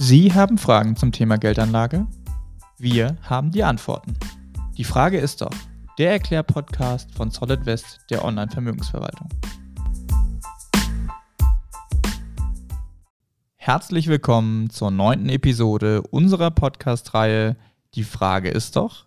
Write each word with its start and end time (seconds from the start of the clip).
Sie 0.00 0.32
haben 0.32 0.58
Fragen 0.58 0.94
zum 0.94 1.10
Thema 1.10 1.38
Geldanlage? 1.38 2.06
Wir 2.78 3.16
haben 3.22 3.50
die 3.50 3.64
Antworten. 3.64 4.16
Die 4.76 4.84
Frage 4.84 5.18
ist 5.18 5.40
doch, 5.40 5.50
der 5.98 6.12
Erklär-Podcast 6.12 7.12
von 7.12 7.32
Solid 7.32 7.66
West 7.66 7.98
der 8.08 8.24
Online-Vermögensverwaltung. 8.24 9.28
Herzlich 13.56 14.06
willkommen 14.06 14.70
zur 14.70 14.92
neunten 14.92 15.30
Episode 15.30 16.02
unserer 16.02 16.52
Podcast-Reihe 16.52 17.56
Die 17.94 18.04
Frage 18.04 18.50
ist 18.50 18.76
doch. 18.76 19.06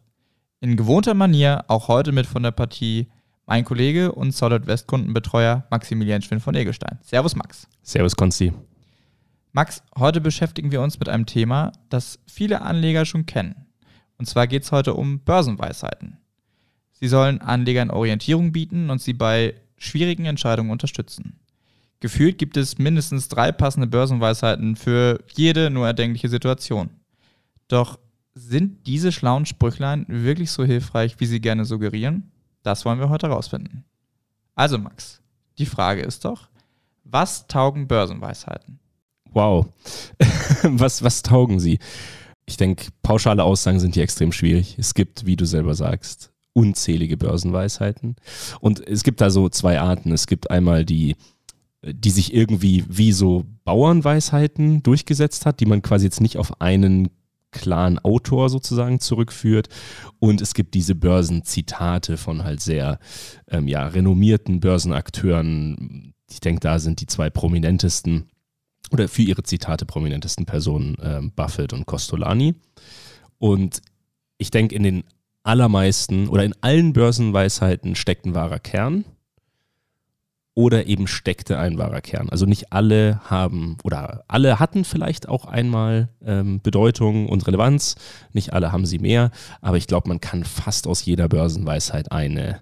In 0.60 0.76
gewohnter 0.76 1.14
Manier 1.14 1.64
auch 1.70 1.88
heute 1.88 2.12
mit 2.12 2.26
von 2.26 2.44
der 2.44 2.52
Partie 2.52 3.08
mein 3.46 3.64
Kollege 3.64 4.12
und 4.12 4.34
Solid 4.34 4.68
West 4.68 4.88
Kundenbetreuer 4.88 5.66
Maximilian 5.72 6.22
Schwinn 6.22 6.42
von 6.42 6.54
Egelstein. 6.54 7.00
Servus 7.02 7.38
Max. 7.38 7.66
Servus 7.82 8.14
Konsti. 8.14 8.52
Max, 9.54 9.84
heute 9.98 10.22
beschäftigen 10.22 10.72
wir 10.72 10.82
uns 10.82 10.98
mit 10.98 11.10
einem 11.10 11.26
Thema, 11.26 11.74
das 11.90 12.20
viele 12.26 12.62
Anleger 12.62 13.04
schon 13.04 13.26
kennen. 13.26 13.66
Und 14.18 14.26
zwar 14.28 14.48
geht 14.48 14.64
es 14.64 14.72
heute 14.72 14.94
um 14.94 15.20
Börsenweisheiten. 15.20 16.18
Sie 16.94 17.10
sollen 17.10 17.42
Anlegern 17.42 17.90
Orientierung 17.90 18.54
bieten 18.54 18.90
und 18.90 19.02
sie 19.02 19.14
bei 19.14 19.56
schwierigen 19.76 20.26
Entscheidungen 20.26 20.72
unterstützen. 20.72 21.40
Gefühlt 22.00 22.38
gibt 22.38 22.56
es 22.56 22.78
mindestens 22.78 23.28
drei 23.28 23.52
passende 23.52 23.88
Börsenweisheiten 23.88 24.78
für 24.78 25.22
jede 25.34 25.70
nur 25.70 25.86
erdenkliche 25.86 26.30
Situation. 26.30 26.90
Doch 27.68 28.00
sind 28.34 28.88
diese 28.88 29.12
schlauen 29.12 29.46
Sprüchlein 29.46 30.06
wirklich 30.08 30.52
so 30.52 30.64
hilfreich, 30.64 31.20
wie 31.20 31.26
sie 31.26 31.42
gerne 31.42 31.66
suggerieren? 31.66 32.32
Das 32.64 32.86
wollen 32.86 33.00
wir 33.00 33.10
heute 33.10 33.28
herausfinden. 33.28 33.84
Also 34.56 34.78
Max, 34.78 35.22
die 35.58 35.66
Frage 35.66 36.02
ist 36.02 36.24
doch, 36.24 36.48
was 37.04 37.48
taugen 37.48 37.88
Börsenweisheiten? 37.88 38.81
Wow. 39.34 39.68
was, 40.64 41.04
was 41.04 41.22
taugen 41.24 41.60
sie? 41.60 41.80
Ich 42.46 42.58
denke, 42.58 42.88
pauschale 43.02 43.44
Aussagen 43.44 43.80
sind 43.80 43.94
hier 43.94 44.04
extrem 44.04 44.32
schwierig. 44.32 44.76
Es 44.78 44.94
gibt, 44.94 45.26
wie 45.26 45.36
du 45.36 45.46
selber 45.46 45.74
sagst, 45.74 46.32
unzählige 46.54 47.18
Börsenweisheiten. 47.18 48.16
Und 48.60 48.86
es 48.86 49.04
gibt 49.04 49.22
da 49.22 49.30
so 49.30 49.50
zwei 49.50 49.80
Arten. 49.80 50.12
Es 50.12 50.28
gibt 50.28 50.52
einmal 50.52 50.84
die, 50.84 51.16
die 51.82 52.10
sich 52.10 52.34
irgendwie 52.34 52.84
wie 52.88 53.14
so 53.14 53.46
Bauernweisheiten 53.64 54.84
durchgesetzt 54.84 55.46
hat, 55.46 55.60
die 55.60 55.66
man 55.66 55.82
quasi 55.82 56.06
jetzt 56.06 56.22
nicht 56.22 56.38
auf 56.38 56.60
einen 56.60 57.10
klaren 57.52 58.00
Autor 58.00 58.50
sozusagen 58.50 59.00
zurückführt. 59.00 59.70
Und 60.20 60.42
es 60.42 60.54
gibt 60.54 60.74
diese 60.74 60.96
Börsenzitate 60.96 62.18
von 62.18 62.44
halt 62.44 62.62
sehr 62.62 63.00
ähm, 63.50 63.68
ja, 63.68 63.88
renommierten 63.88 64.60
Börsenakteuren. 64.60 66.14
Ich 66.30 66.40
denke, 66.40 66.62
da 66.62 66.80
sind 66.80 67.02
die 67.02 67.08
zwei 67.08 67.30
prominentesten 67.30 68.30
oder 68.92 69.08
für 69.08 69.22
ihre 69.22 69.44
Zitate 69.44 69.86
prominentesten 69.86 70.46
Personen 70.46 70.96
äh, 70.96 71.22
Buffett 71.36 71.74
und 71.74 71.86
Costolani. 71.86 72.56
Und 73.40 73.82
ich 74.38 74.52
denke, 74.52 74.76
in 74.76 74.84
den 74.84 75.04
allermeisten 75.44 76.28
oder 76.28 76.44
in 76.44 76.54
allen 76.62 76.94
Börsenweisheiten 76.94 77.96
steckt 77.96 78.26
ein 78.26 78.36
wahrer 78.36 78.60
Kern 78.60 79.06
oder 80.54 80.86
eben 80.86 81.08
steckte 81.08 81.58
ein 81.58 81.78
wahrer 81.78 82.02
Kern. 82.02 82.30
Also 82.30 82.46
nicht 82.46 82.74
alle 82.74 83.22
haben 83.24 83.78
oder 83.84 84.24
alle 84.28 84.60
hatten 84.60 84.84
vielleicht 84.84 85.28
auch 85.30 85.46
einmal 85.46 86.10
ähm, 86.24 86.62
Bedeutung 86.62 87.30
und 87.30 87.48
Relevanz, 87.48 87.96
nicht 88.34 88.54
alle 88.54 88.72
haben 88.72 88.86
sie 88.86 89.00
mehr, 89.00 89.32
aber 89.62 89.78
ich 89.78 89.88
glaube, 89.88 90.10
man 90.10 90.20
kann 90.20 90.44
fast 90.44 90.86
aus 90.86 91.06
jeder 91.06 91.30
Börsenweisheit 91.30 92.12
eine, 92.12 92.62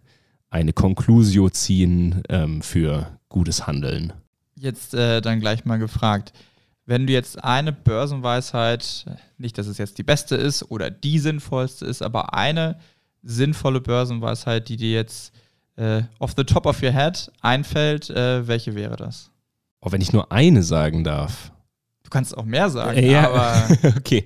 eine 0.49 0.71
Conclusio 0.71 1.49
ziehen 1.49 2.21
ähm, 2.29 2.61
für 2.61 3.19
gutes 3.27 3.67
Handeln 3.67 4.13
jetzt 4.59 4.93
äh, 4.93 5.21
dann 5.21 5.39
gleich 5.39 5.65
mal 5.65 5.79
gefragt, 5.79 6.33
wenn 6.85 7.05
du 7.05 7.13
jetzt 7.13 7.43
eine 7.43 7.71
Börsenweisheit, 7.71 9.05
nicht, 9.37 9.57
dass 9.57 9.67
es 9.67 9.77
jetzt 9.77 9.97
die 9.97 10.03
beste 10.03 10.35
ist 10.35 10.71
oder 10.71 10.89
die 10.89 11.19
sinnvollste 11.19 11.85
ist, 11.85 12.01
aber 12.01 12.33
eine 12.33 12.79
sinnvolle 13.21 13.81
Börsenweisheit, 13.81 14.69
die 14.69 14.77
dir 14.77 14.91
jetzt 14.91 15.33
äh, 15.75 16.03
off 16.19 16.33
the 16.35 16.43
top 16.43 16.65
of 16.65 16.81
your 16.81 16.91
head 16.91 17.31
einfällt, 17.41 18.09
äh, 18.09 18.47
welche 18.47 18.75
wäre 18.75 18.95
das? 18.95 19.29
Oh, 19.81 19.91
wenn 19.91 20.01
ich 20.01 20.11
nur 20.11 20.31
eine 20.31 20.63
sagen 20.63 21.03
darf. 21.03 21.51
Du 22.03 22.09
kannst 22.09 22.35
auch 22.35 22.45
mehr 22.45 22.69
sagen, 22.69 23.05
ja, 23.05 23.29
aber. 23.29 23.77
okay. 23.97 24.23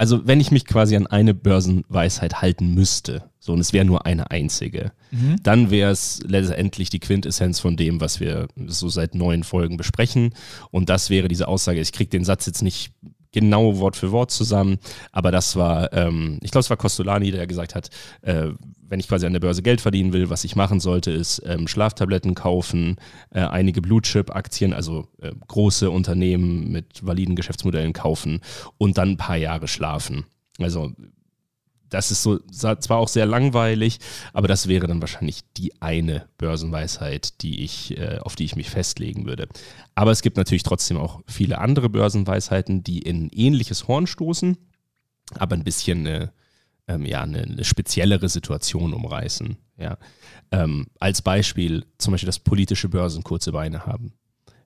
Also, 0.00 0.26
wenn 0.26 0.40
ich 0.40 0.50
mich 0.50 0.64
quasi 0.64 0.96
an 0.96 1.06
eine 1.06 1.34
Börsenweisheit 1.34 2.40
halten 2.40 2.72
müsste, 2.72 3.24
so, 3.38 3.52
und 3.52 3.60
es 3.60 3.74
wäre 3.74 3.84
nur 3.84 4.06
eine 4.06 4.30
einzige. 4.30 4.92
Mhm. 5.10 5.36
Dann 5.42 5.70
wäre 5.70 5.90
es 5.90 6.20
letztendlich 6.26 6.88
die 6.88 7.00
Quintessenz 7.00 7.60
von 7.60 7.76
dem, 7.76 8.00
was 8.00 8.18
wir 8.18 8.48
so 8.66 8.88
seit 8.88 9.14
neun 9.14 9.44
Folgen 9.44 9.76
besprechen. 9.76 10.34
Und 10.70 10.88
das 10.88 11.10
wäre 11.10 11.28
diese 11.28 11.48
Aussage, 11.48 11.82
ich 11.82 11.92
kriege 11.92 12.08
den 12.08 12.24
Satz 12.24 12.46
jetzt 12.46 12.62
nicht 12.62 12.94
genau 13.32 13.78
Wort 13.78 13.96
für 13.96 14.12
Wort 14.12 14.30
zusammen, 14.30 14.78
aber 15.12 15.30
das 15.30 15.56
war, 15.56 15.92
ähm, 15.92 16.38
ich 16.42 16.50
glaube, 16.50 16.62
es 16.62 16.70
war 16.70 16.76
Costolani, 16.76 17.30
der 17.30 17.46
gesagt 17.46 17.74
hat, 17.74 17.90
äh, 18.22 18.48
wenn 18.90 19.00
ich 19.00 19.08
quasi 19.08 19.24
an 19.24 19.32
der 19.32 19.40
Börse 19.40 19.62
Geld 19.62 19.80
verdienen 19.80 20.12
will, 20.12 20.30
was 20.30 20.44
ich 20.44 20.56
machen 20.56 20.80
sollte, 20.80 21.12
ist 21.12 21.42
ähm, 21.46 21.68
Schlaftabletten 21.68 22.34
kaufen, 22.34 22.96
äh, 23.30 23.40
einige 23.40 23.80
Blue-Chip-Aktien, 23.80 24.72
also 24.74 25.06
äh, 25.22 25.30
große 25.46 25.90
Unternehmen 25.90 26.72
mit 26.72 27.06
validen 27.06 27.36
Geschäftsmodellen 27.36 27.92
kaufen 27.92 28.40
und 28.78 28.98
dann 28.98 29.10
ein 29.10 29.16
paar 29.16 29.36
Jahre 29.36 29.68
schlafen. 29.68 30.24
Also 30.58 30.92
das 31.90 32.10
ist 32.10 32.22
so 32.22 32.38
zwar 32.38 32.98
auch 32.98 33.08
sehr 33.08 33.26
langweilig, 33.26 33.98
aber 34.32 34.48
das 34.48 34.68
wäre 34.68 34.86
dann 34.86 35.00
wahrscheinlich 35.00 35.40
die 35.56 35.80
eine 35.82 36.28
Börsenweisheit, 36.38 37.42
die 37.42 37.64
ich, 37.64 37.98
äh, 37.98 38.18
auf 38.20 38.36
die 38.36 38.44
ich 38.44 38.56
mich 38.56 38.70
festlegen 38.70 39.26
würde. 39.26 39.48
Aber 39.94 40.12
es 40.12 40.22
gibt 40.22 40.36
natürlich 40.36 40.62
trotzdem 40.62 40.96
auch 40.96 41.20
viele 41.26 41.58
andere 41.58 41.88
Börsenweisheiten, 41.88 42.82
die 42.82 43.00
in 43.00 43.28
ähnliches 43.30 43.88
Horn 43.88 44.06
stoßen, 44.06 44.56
aber 45.34 45.56
ein 45.56 45.64
bisschen 45.64 46.06
eine, 46.06 46.32
ähm, 46.88 47.04
ja, 47.04 47.22
eine, 47.22 47.42
eine, 47.42 47.64
speziellere 47.64 48.28
Situation 48.28 48.94
umreißen. 48.94 49.56
Ja. 49.76 49.98
Ähm, 50.52 50.86
als 50.98 51.22
Beispiel 51.22 51.84
zum 51.98 52.12
Beispiel, 52.12 52.26
dass 52.26 52.38
politische 52.38 52.88
Börsen 52.88 53.22
kurze 53.22 53.52
Beine 53.52 53.86
haben. 53.86 54.12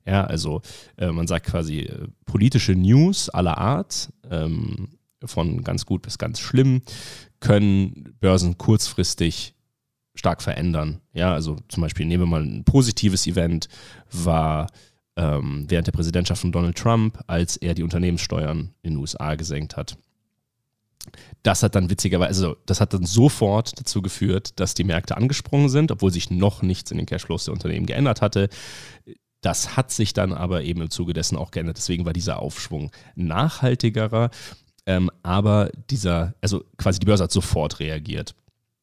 Ja, 0.07 0.25
also 0.25 0.61
äh, 0.97 1.11
man 1.11 1.27
sagt 1.27 1.47
quasi 1.47 1.81
äh, 1.81 2.09
politische 2.27 2.75
News 2.75 3.31
aller 3.31 3.57
Art 3.57 4.13
ähm, 4.31 4.89
von 5.27 5.65
ganz 5.65 5.87
gut 5.87 6.03
bis 6.03 6.19
ganz 6.19 6.41
schlimm, 6.41 6.83
können 7.41 8.15
Börsen 8.21 8.59
kurzfristig 8.59 9.55
stark 10.15 10.43
verändern. 10.43 11.01
Ja, 11.13 11.33
also 11.33 11.57
zum 11.69 11.83
Beispiel 11.83 12.07
nehmen 12.07 12.23
wir 12.23 12.29
mal 12.29 12.43
ein 12.43 12.65
positives 12.65 13.27
Event, 13.27 13.69
war 14.11 14.69
ähm, 15.17 15.67
während 15.69 15.87
der 15.87 15.93
Präsidentschaft 15.93 16.41
von 16.41 16.53
Donald 16.53 16.77
Trump, 16.77 17.23
als 17.27 17.57
er 17.57 17.75
die 17.75 17.83
Unternehmenssteuern 17.83 18.75
in 18.83 18.93
den 18.93 18.97
USA 18.99 19.35
gesenkt 19.35 19.77
hat. 19.77 19.97
Das 21.43 21.63
hat 21.63 21.75
dann 21.75 21.91
witzigerweise, 21.91 22.29
also 22.29 22.57
das 22.65 22.81
hat 22.81 22.95
dann 22.95 23.05
sofort 23.05 23.79
dazu 23.79 24.01
geführt, 24.01 24.59
dass 24.59 24.75
die 24.75 24.85
Märkte 24.85 25.17
angesprungen 25.17 25.69
sind, 25.69 25.93
obwohl 25.93 26.11
sich 26.11 26.31
noch 26.31 26.63
nichts 26.63 26.91
in 26.91 26.97
den 26.97 27.07
Cashflows 27.07 27.45
der 27.45 27.53
Unternehmen 27.53 27.87
geändert 27.87 28.23
hatte. 28.23 28.49
Das 29.43 29.77
hat 29.77 29.91
sich 29.91 30.15
dann 30.15 30.33
aber 30.33 30.63
eben 30.63 30.81
im 30.81 30.91
Zuge 30.91 31.13
dessen 31.13 31.37
auch 31.37 31.51
geändert. 31.51 31.77
Deswegen 31.77 32.07
war 32.07 32.15
dieser 32.15 32.39
Aufschwung 32.39 32.91
nachhaltigerer. 33.15 34.31
Ähm, 34.87 35.11
aber 35.23 35.71
dieser, 35.91 36.35
also 36.41 36.65
quasi 36.77 36.99
die 36.99 37.07
Börse 37.07 37.25
hat 37.25 37.33
sofort 37.33 37.81
reagiert. 37.81 38.35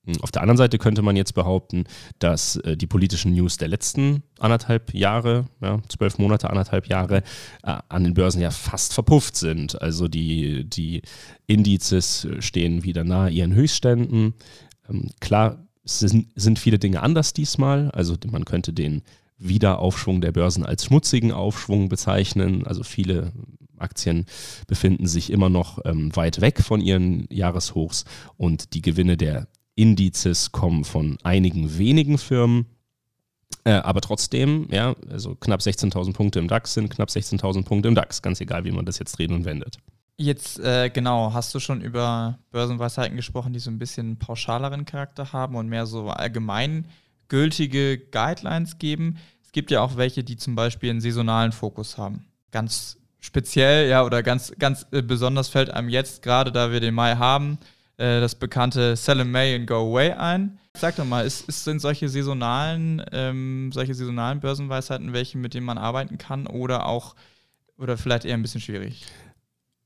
Hm, 0.05 0.21
auf 0.21 0.31
der 0.31 0.41
anderen 0.41 0.57
Seite 0.57 0.77
könnte 0.79 1.01
man 1.03 1.15
jetzt 1.15 1.33
behaupten, 1.33 1.83
dass 2.19 2.55
äh, 2.57 2.75
die 2.75 2.87
politischen 2.87 3.33
News 3.33 3.57
der 3.57 3.67
letzten 3.67 4.23
anderthalb 4.39 4.93
Jahre, 4.93 5.45
ja, 5.61 5.79
zwölf 5.89 6.17
Monate, 6.17 6.49
anderthalb 6.49 6.87
Jahre, 6.87 7.17
äh, 7.63 7.77
an 7.87 8.03
den 8.03 8.15
Börsen 8.15 8.41
ja 8.41 8.49
fast 8.49 8.93
verpufft 8.93 9.35
sind. 9.35 9.79
Also 9.81 10.07
die, 10.07 10.67
die 10.67 11.03
Indizes 11.45 12.27
stehen 12.39 12.83
wieder 12.83 13.03
nahe 13.03 13.29
ihren 13.29 13.53
Höchstständen. 13.53 14.33
Ähm, 14.89 15.11
klar, 15.19 15.67
sind, 15.83 16.27
sind 16.35 16.57
viele 16.59 16.79
Dinge 16.79 17.03
anders 17.03 17.33
diesmal. 17.33 17.91
Also 17.91 18.15
man 18.31 18.45
könnte 18.45 18.73
den 18.73 19.03
Wiederaufschwung 19.37 20.21
der 20.21 20.31
Börsen 20.31 20.65
als 20.65 20.85
schmutzigen 20.85 21.31
Aufschwung 21.31 21.89
bezeichnen. 21.89 22.65
Also 22.65 22.83
viele 22.83 23.33
Aktien 23.81 24.25
befinden 24.67 25.07
sich 25.07 25.31
immer 25.31 25.49
noch 25.49 25.79
ähm, 25.85 26.15
weit 26.15 26.41
weg 26.41 26.61
von 26.61 26.81
ihren 26.81 27.27
Jahreshochs 27.29 28.05
und 28.37 28.73
die 28.73 28.81
Gewinne 28.81 29.17
der 29.17 29.47
Indizes 29.75 30.51
kommen 30.51 30.83
von 30.83 31.17
einigen 31.23 31.77
wenigen 31.77 32.17
Firmen. 32.17 32.65
Äh, 33.63 33.73
aber 33.73 34.01
trotzdem, 34.01 34.67
ja, 34.71 34.95
also 35.09 35.35
knapp 35.35 35.59
16.000 35.59 36.13
Punkte 36.13 36.39
im 36.39 36.47
DAX 36.47 36.73
sind 36.73 36.89
knapp 36.89 37.09
16.000 37.09 37.63
Punkte 37.63 37.87
im 37.87 37.95
DAX, 37.95 38.21
ganz 38.21 38.41
egal, 38.41 38.65
wie 38.65 38.71
man 38.71 38.85
das 38.85 38.99
jetzt 38.99 39.17
dreht 39.17 39.31
und 39.31 39.45
wendet. 39.45 39.77
Jetzt, 40.17 40.59
äh, 40.59 40.89
genau, 40.89 41.33
hast 41.33 41.53
du 41.55 41.59
schon 41.59 41.81
über 41.81 42.37
Börsenweisheiten 42.51 43.15
gesprochen, 43.15 43.53
die 43.53 43.59
so 43.59 43.71
ein 43.71 43.79
bisschen 43.79 44.17
pauschaleren 44.17 44.85
Charakter 44.85 45.33
haben 45.33 45.55
und 45.55 45.67
mehr 45.67 45.85
so 45.85 46.09
allgemeingültige 46.09 47.97
Guidelines 47.97 48.77
geben. 48.77 49.17
Es 49.43 49.51
gibt 49.51 49.71
ja 49.71 49.81
auch 49.81 49.97
welche, 49.97 50.23
die 50.23 50.37
zum 50.37 50.55
Beispiel 50.55 50.91
einen 50.91 51.01
saisonalen 51.01 51.51
Fokus 51.51 51.97
haben. 51.97 52.25
Ganz 52.51 52.97
speziell, 53.21 53.87
ja, 53.87 54.03
oder 54.03 54.23
ganz, 54.23 54.51
ganz 54.59 54.85
äh, 54.91 55.01
besonders 55.01 55.47
fällt 55.47 55.69
einem 55.69 55.87
jetzt, 55.87 56.21
gerade 56.21 56.51
da 56.51 56.71
wir 56.71 56.79
den 56.79 56.93
Mai 56.93 57.15
haben, 57.15 57.57
äh, 57.97 58.19
das 58.19 58.35
bekannte 58.35 58.95
Sell 58.95 59.19
in 59.19 59.31
May 59.31 59.55
and 59.55 59.67
Go 59.67 59.91
Away 59.91 60.11
ein. 60.11 60.59
Sag 60.75 60.95
doch 60.95 61.05
mal, 61.05 61.25
ist, 61.25 61.47
ist, 61.47 61.63
sind 61.63 61.79
solche 61.79 62.09
saisonalen, 62.09 63.03
ähm, 63.11 63.71
solche 63.73 63.93
saisonalen 63.93 64.39
Börsenweisheiten 64.39 65.13
welche, 65.13 65.37
mit 65.37 65.53
denen 65.53 65.65
man 65.65 65.77
arbeiten 65.77 66.17
kann 66.17 66.47
oder 66.47 66.87
auch, 66.87 67.15
oder 67.77 67.97
vielleicht 67.97 68.25
eher 68.25 68.33
ein 68.33 68.41
bisschen 68.41 68.61
schwierig? 68.61 69.05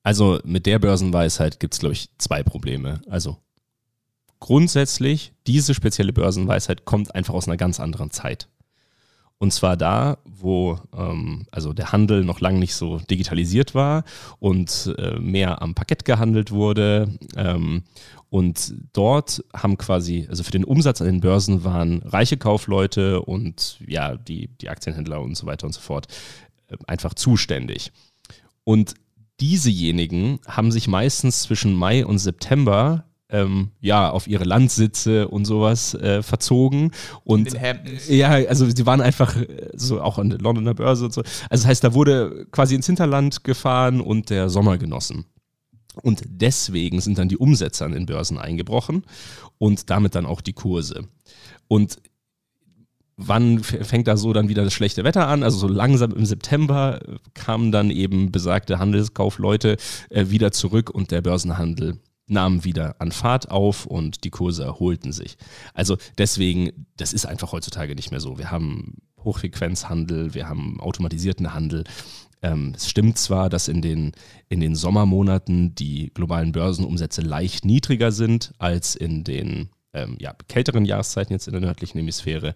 Also 0.03 0.39
mit 0.43 0.65
der 0.65 0.79
Börsenweisheit 0.79 1.59
gibt 1.59 1.73
es, 1.73 1.79
glaube 1.79 1.93
ich, 1.93 2.09
zwei 2.19 2.43
Probleme. 2.43 3.01
Also 3.09 3.37
grundsätzlich, 4.39 5.33
diese 5.47 5.73
spezielle 5.73 6.13
Börsenweisheit 6.13 6.85
kommt 6.85 7.15
einfach 7.15 7.33
aus 7.33 7.47
einer 7.47 7.57
ganz 7.57 7.79
anderen 7.79 8.11
Zeit. 8.11 8.47
Und 9.37 9.51
zwar 9.51 9.75
da, 9.75 10.17
wo 10.23 10.79
ähm, 10.95 11.45
also 11.51 11.73
der 11.73 11.91
Handel 11.91 12.23
noch 12.23 12.39
lange 12.39 12.59
nicht 12.59 12.73
so 12.73 12.99
digitalisiert 12.99 13.75
war 13.75 14.03
und 14.39 14.95
äh, 14.97 15.19
mehr 15.19 15.61
am 15.61 15.75
Parkett 15.75 16.05
gehandelt 16.05 16.51
wurde. 16.51 17.17
Ähm, 17.35 17.83
und 18.29 18.73
dort 18.93 19.43
haben 19.53 19.77
quasi, 19.77 20.25
also 20.29 20.43
für 20.43 20.51
den 20.51 20.63
Umsatz 20.63 21.01
an 21.01 21.07
den 21.07 21.21
Börsen 21.21 21.63
waren 21.63 22.01
reiche 22.03 22.37
Kaufleute 22.37 23.21
und 23.21 23.79
ja, 23.85 24.15
die, 24.15 24.47
die 24.61 24.69
Aktienhändler 24.69 25.21
und 25.21 25.35
so 25.35 25.45
weiter 25.45 25.67
und 25.67 25.73
so 25.73 25.81
fort 25.81 26.07
äh, 26.67 26.77
einfach 26.87 27.13
zuständig. 27.13 27.91
Und 28.63 28.95
diesejenigen 29.41 30.39
haben 30.47 30.71
sich 30.71 30.87
meistens 30.87 31.41
zwischen 31.41 31.73
Mai 31.73 32.05
und 32.05 32.19
September 32.19 33.05
ähm, 33.35 33.71
ja, 33.81 34.09
auf 34.09 34.27
ihre 34.27 34.45
Landsitze 34.45 35.27
und 35.27 35.45
sowas 35.45 35.93
äh, 35.95 36.23
verzogen. 36.23 36.91
Und 37.23 37.53
ja, 38.07 38.29
also 38.29 38.69
sie 38.69 38.85
waren 38.85 39.01
einfach 39.01 39.35
äh, 39.35 39.69
so 39.73 40.01
auch 40.01 40.17
an 40.17 40.29
der 40.29 40.39
Londoner 40.39 40.73
Börse 40.73 41.05
und 41.05 41.13
so. 41.13 41.21
Also 41.21 41.33
das 41.49 41.65
heißt, 41.65 41.83
da 41.83 41.93
wurde 41.93 42.47
quasi 42.51 42.75
ins 42.75 42.85
Hinterland 42.85 43.43
gefahren 43.43 43.99
und 43.99 44.29
der 44.29 44.49
Sommer 44.49 44.77
genossen. 44.77 45.25
Und 46.01 46.23
deswegen 46.27 47.01
sind 47.01 47.17
dann 47.17 47.29
die 47.29 47.37
Umsätze 47.37 47.85
an 47.85 47.91
den 47.91 48.05
Börsen 48.05 48.37
eingebrochen 48.37 49.03
und 49.57 49.89
damit 49.89 50.15
dann 50.15 50.25
auch 50.25 50.41
die 50.41 50.53
Kurse. 50.53 51.07
Und 51.67 51.97
wann 53.17 53.59
fängt 53.59 54.07
da 54.07 54.17
so 54.17 54.33
dann 54.33 54.49
wieder 54.49 54.63
das 54.63 54.73
schlechte 54.73 55.03
Wetter 55.03 55.27
an? 55.27 55.43
Also 55.43 55.57
so 55.57 55.67
langsam 55.67 56.11
im 56.11 56.25
September 56.25 56.99
kamen 57.33 57.71
dann 57.71 57.91
eben 57.91 58.31
besagte 58.31 58.79
Handelskaufleute 58.79 59.77
äh, 60.09 60.25
wieder 60.29 60.51
zurück 60.51 60.89
und 60.89 61.11
der 61.11 61.21
Börsenhandel 61.21 61.99
nahmen 62.27 62.63
wieder 62.63 62.95
an 62.99 63.11
Fahrt 63.11 63.51
auf 63.51 63.85
und 63.85 64.23
die 64.23 64.31
Kurse 64.31 64.63
erholten 64.63 65.11
sich. 65.11 65.37
Also 65.73 65.97
deswegen, 66.17 66.87
das 66.97 67.13
ist 67.13 67.25
einfach 67.25 67.51
heutzutage 67.51 67.95
nicht 67.95 68.11
mehr 68.11 68.19
so. 68.19 68.37
Wir 68.37 68.51
haben 68.51 68.97
Hochfrequenzhandel, 69.23 70.33
wir 70.33 70.47
haben 70.47 70.79
automatisierten 70.79 71.53
Handel. 71.53 71.83
Ähm, 72.41 72.73
es 72.75 72.89
stimmt 72.89 73.17
zwar, 73.17 73.49
dass 73.49 73.67
in 73.67 73.81
den, 73.81 74.11
in 74.49 74.59
den 74.59 74.75
Sommermonaten 74.75 75.75
die 75.75 76.11
globalen 76.13 76.51
Börsenumsätze 76.51 77.21
leicht 77.21 77.65
niedriger 77.65 78.11
sind 78.11 78.53
als 78.57 78.95
in 78.95 79.23
den 79.23 79.69
ähm, 79.93 80.17
ja, 80.19 80.33
kälteren 80.47 80.85
Jahreszeiten 80.85 81.33
jetzt 81.33 81.47
in 81.47 81.53
der 81.53 81.61
nördlichen 81.61 81.97
Hemisphäre. 81.97 82.55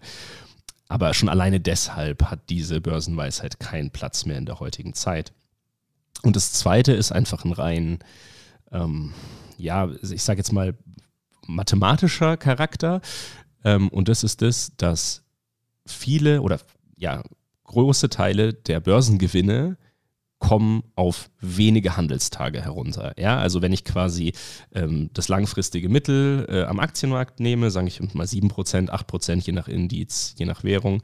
Aber 0.88 1.14
schon 1.14 1.28
alleine 1.28 1.60
deshalb 1.60 2.24
hat 2.24 2.50
diese 2.50 2.80
Börsenweisheit 2.80 3.60
keinen 3.60 3.90
Platz 3.90 4.26
mehr 4.26 4.38
in 4.38 4.46
der 4.46 4.58
heutigen 4.58 4.94
Zeit. 4.94 5.32
Und 6.22 6.36
das 6.36 6.52
Zweite 6.52 6.92
ist 6.92 7.12
einfach 7.12 7.44
ein 7.44 7.52
rein 7.52 8.00
ähm, 8.72 9.12
ja, 9.60 9.88
ich 10.02 10.22
sage 10.22 10.38
jetzt 10.38 10.52
mal, 10.52 10.74
mathematischer 11.46 12.36
Charakter. 12.36 13.00
Ähm, 13.64 13.88
und 13.88 14.08
das 14.08 14.24
ist 14.24 14.42
das, 14.42 14.72
dass 14.76 15.22
viele 15.86 16.42
oder 16.42 16.60
ja, 16.96 17.22
große 17.64 18.08
Teile 18.08 18.54
der 18.54 18.80
Börsengewinne 18.80 19.76
kommen 20.38 20.82
auf 20.96 21.30
wenige 21.40 21.98
Handelstage 21.98 22.62
herunter. 22.62 23.12
Ja, 23.18 23.38
also 23.38 23.60
wenn 23.60 23.74
ich 23.74 23.84
quasi 23.84 24.32
ähm, 24.74 25.10
das 25.12 25.28
langfristige 25.28 25.90
Mittel 25.90 26.46
äh, 26.48 26.62
am 26.62 26.80
Aktienmarkt 26.80 27.40
nehme, 27.40 27.70
sage 27.70 27.88
ich 27.88 28.00
mal 28.14 28.24
7%, 28.24 28.88
8%, 28.88 29.44
je 29.44 29.52
nach 29.52 29.68
Indiz, 29.68 30.34
je 30.38 30.46
nach 30.46 30.64
Währung, 30.64 31.02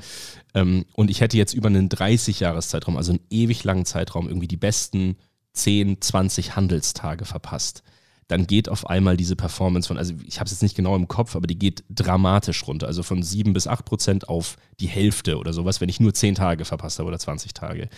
ähm, 0.54 0.86
und 0.94 1.10
ich 1.10 1.20
hätte 1.20 1.36
jetzt 1.36 1.52
über 1.52 1.68
einen 1.68 1.90
30-Jahres-Zeitraum, 1.90 2.96
also 2.96 3.12
einen 3.12 3.20
ewig 3.28 3.62
langen 3.62 3.84
Zeitraum, 3.84 4.26
irgendwie 4.26 4.48
die 4.48 4.56
besten 4.56 5.16
10, 5.52 6.00
20 6.00 6.56
Handelstage 6.56 7.26
verpasst 7.26 7.82
dann 8.28 8.46
geht 8.46 8.68
auf 8.68 8.88
einmal 8.88 9.16
diese 9.16 9.36
Performance 9.36 9.86
von, 9.86 9.98
also 9.98 10.14
ich 10.24 10.40
habe 10.40 10.46
es 10.46 10.52
jetzt 10.52 10.62
nicht 10.62 10.76
genau 10.76 10.96
im 10.96 11.06
Kopf, 11.06 11.36
aber 11.36 11.46
die 11.46 11.58
geht 11.58 11.84
dramatisch 11.88 12.66
runter. 12.66 12.86
Also 12.86 13.02
von 13.02 13.22
7 13.22 13.52
bis 13.52 13.66
8 13.66 13.84
Prozent 13.84 14.28
auf 14.28 14.56
die 14.80 14.88
Hälfte 14.88 15.38
oder 15.38 15.52
sowas, 15.52 15.80
wenn 15.80 15.88
ich 15.88 16.00
nur 16.00 16.12
10 16.12 16.34
Tage 16.34 16.64
verpasst 16.64 16.98
habe 16.98 17.08
oder 17.08 17.18
20 17.18 17.54
Tage. 17.54 17.88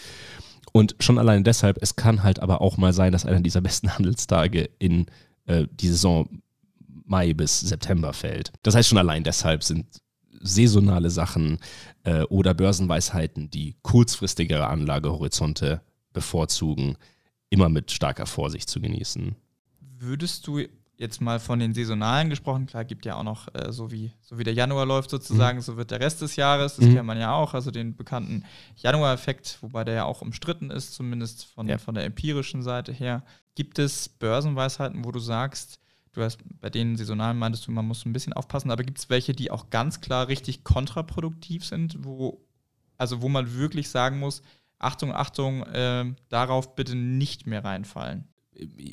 Und 0.72 0.96
schon 1.00 1.19
allein 1.19 1.44
deshalb, 1.44 1.78
es 1.80 1.96
kann 1.96 2.22
halt 2.22 2.40
aber 2.40 2.60
auch 2.60 2.76
mal 2.76 2.92
sein, 2.92 3.12
dass 3.12 3.25
einer 3.25 3.40
dieser 3.40 3.62
besten 3.62 3.94
Handelstage 3.94 4.69
in 4.78 5.06
äh, 5.46 5.66
die 5.70 5.88
Saison 5.88 6.28
Mai 7.04 7.32
bis 7.32 7.60
September 7.60 8.12
fällt. 8.12 8.52
Das 8.62 8.74
heißt, 8.74 8.90
schon 8.90 8.98
allein 8.98 9.24
deshalb 9.24 9.64
sind 9.64 9.86
saisonale 10.40 11.08
Sachen 11.08 11.58
äh, 12.04 12.22
oder 12.24 12.52
Börsenweisheiten, 12.52 13.50
die 13.50 13.76
kurzfristigere 13.81 14.66
Anlagehorizonte 14.66 15.81
bevorzugen, 16.12 16.98
immer 17.48 17.70
mit 17.70 17.90
starker 17.90 18.26
Vorsicht 18.26 18.69
zu 18.69 18.82
genießen 18.82 19.36
würdest 20.00 20.46
du 20.46 20.60
jetzt 20.98 21.20
mal 21.20 21.38
von 21.38 21.60
den 21.60 21.74
saisonalen 21.74 22.28
gesprochen, 22.28 22.66
klar, 22.66 22.84
gibt 22.84 23.06
ja 23.06 23.14
auch 23.14 23.22
noch, 23.22 23.46
äh, 23.54 23.72
so, 23.72 23.92
wie, 23.92 24.12
so 24.20 24.36
wie 24.36 24.44
der 24.44 24.52
Januar 24.52 24.84
läuft 24.84 25.10
sozusagen, 25.10 25.58
mhm. 25.58 25.62
so 25.62 25.76
wird 25.76 25.92
der 25.92 26.00
Rest 26.00 26.20
des 26.20 26.34
Jahres, 26.34 26.74
das 26.74 26.86
mhm. 26.86 26.94
kennt 26.94 27.06
man 27.06 27.18
ja 27.18 27.32
auch, 27.32 27.54
also 27.54 27.70
den 27.70 27.96
bekannten 27.96 28.44
Januar-Effekt, 28.76 29.58
wobei 29.60 29.84
der 29.84 29.94
ja 29.94 30.04
auch 30.04 30.22
umstritten 30.22 30.70
ist, 30.70 30.94
zumindest 30.94 31.46
von, 31.46 31.68
ja. 31.68 31.78
von 31.78 31.94
der 31.94 32.04
empirischen 32.04 32.62
Seite 32.62 32.92
her. 32.92 33.22
Gibt 33.54 33.78
es 33.78 34.08
Börsenweisheiten, 34.08 35.04
wo 35.04 35.12
du 35.12 35.20
sagst, 35.20 35.78
du 36.12 36.22
hast 36.22 36.40
bei 36.60 36.68
den 36.68 36.96
saisonalen 36.96 37.38
meintest 37.38 37.68
du, 37.68 37.70
man 37.70 37.86
muss 37.86 38.04
ein 38.04 38.12
bisschen 38.12 38.32
aufpassen, 38.32 38.72
aber 38.72 38.82
gibt 38.82 38.98
es 38.98 39.08
welche, 39.08 39.34
die 39.34 39.52
auch 39.52 39.70
ganz 39.70 40.00
klar 40.00 40.26
richtig 40.26 40.64
kontraproduktiv 40.64 41.64
sind, 41.64 42.04
wo, 42.04 42.40
also 42.96 43.22
wo 43.22 43.28
man 43.28 43.54
wirklich 43.54 43.88
sagen 43.88 44.18
muss, 44.18 44.42
Achtung, 44.80 45.12
Achtung, 45.12 45.62
äh, 45.62 46.12
darauf 46.28 46.74
bitte 46.74 46.96
nicht 46.96 47.46
mehr 47.46 47.64
reinfallen? 47.64 48.26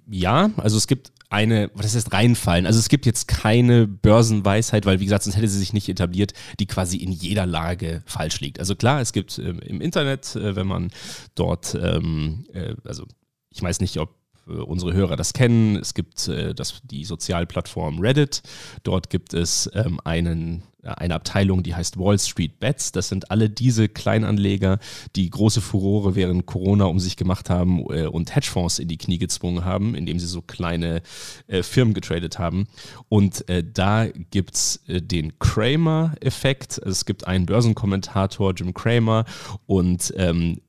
Ja, 0.10 0.52
also 0.58 0.78
es 0.78 0.88
gibt 0.88 1.12
eine, 1.30 1.72
was 1.74 1.96
heißt 1.96 2.14
reinfallen? 2.14 2.66
Also 2.66 2.80
es 2.80 2.90
gibt 2.90 3.06
jetzt 3.06 3.28
keine 3.28 3.88
Börsenweisheit, 3.88 4.86
weil 4.86 5.00
wie 5.00 5.06
gesagt, 5.06 5.24
sonst 5.24 5.36
hätte 5.36 5.48
sie 5.48 5.60
sich 5.60 5.74
nicht 5.74 5.90
etabliert, 5.90 6.34
die 6.60 6.68
quasi 6.68 6.98
in 6.98 7.12
jeder 7.12 7.46
Lage 7.46 8.04
falsch 8.06 8.40
liegt. 8.40 8.60
Also 8.60 8.76
klar, 8.76 9.02
es 9.02 9.12
gibt 9.12 9.40
ähm, 9.40 9.60
im 9.60 9.82
Internet, 9.82 10.36
äh, 10.36 10.56
wenn 10.56 10.68
man 10.68 10.92
dort, 11.34 11.76
ähm, 11.76 12.46
äh, 12.54 12.76
also 12.86 13.06
ich 13.50 13.62
weiß 13.62 13.80
nicht, 13.80 13.98
ob 13.98 14.14
unsere 14.46 14.94
Hörer 14.94 15.16
das 15.16 15.34
kennen. 15.34 15.76
Es 15.76 15.94
gibt 15.94 16.28
äh, 16.28 16.54
das, 16.54 16.82
die 16.84 17.06
Sozialplattform 17.06 18.00
Reddit. 18.00 18.44
Dort 18.84 19.10
gibt 19.10 19.34
es 19.34 19.70
ähm, 19.74 20.00
einen 20.04 20.64
eine 20.86 21.16
Abteilung, 21.16 21.64
die 21.64 21.76
heißt 21.76 21.98
Wall 21.98 22.20
Street 22.20 22.60
Bets. 22.60 22.92
Das 22.92 23.10
sind 23.10 23.32
alle 23.32 23.50
diese 23.50 23.90
Kleinanleger, 23.90 24.80
die 25.16 25.30
große 25.30 25.62
Furore 25.62 26.16
während 26.16 26.46
Corona 26.46 26.86
um 26.86 27.00
sich 27.00 27.18
gemacht 27.18 27.50
haben 27.50 27.80
äh, 27.90 28.06
und 28.06 28.36
Hedgefonds 28.36 28.80
in 28.80 28.88
die 28.88 28.98
Knie 28.98 29.18
gezwungen 29.18 29.66
haben, 29.66 29.96
indem 29.96 30.20
sie 30.20 30.28
so 30.28 30.42
kleine 30.42 31.02
äh, 31.48 31.64
Firmen 31.64 31.94
getradet 31.94 32.40
haben. 32.40 32.68
Und 33.10 33.48
äh, 33.50 33.64
da 33.64 34.08
gibt 34.32 34.56
es 34.56 34.84
äh, 34.88 35.02
den 35.02 35.40
Kramer-Effekt. 35.40 36.78
Es 36.78 37.06
gibt 37.06 37.28
einen 37.28 37.46
Börsenkommentator, 37.46 38.54
Jim 38.54 38.74
Kramer, 38.74 39.26
und 39.66 40.14
ähm, 40.18 40.62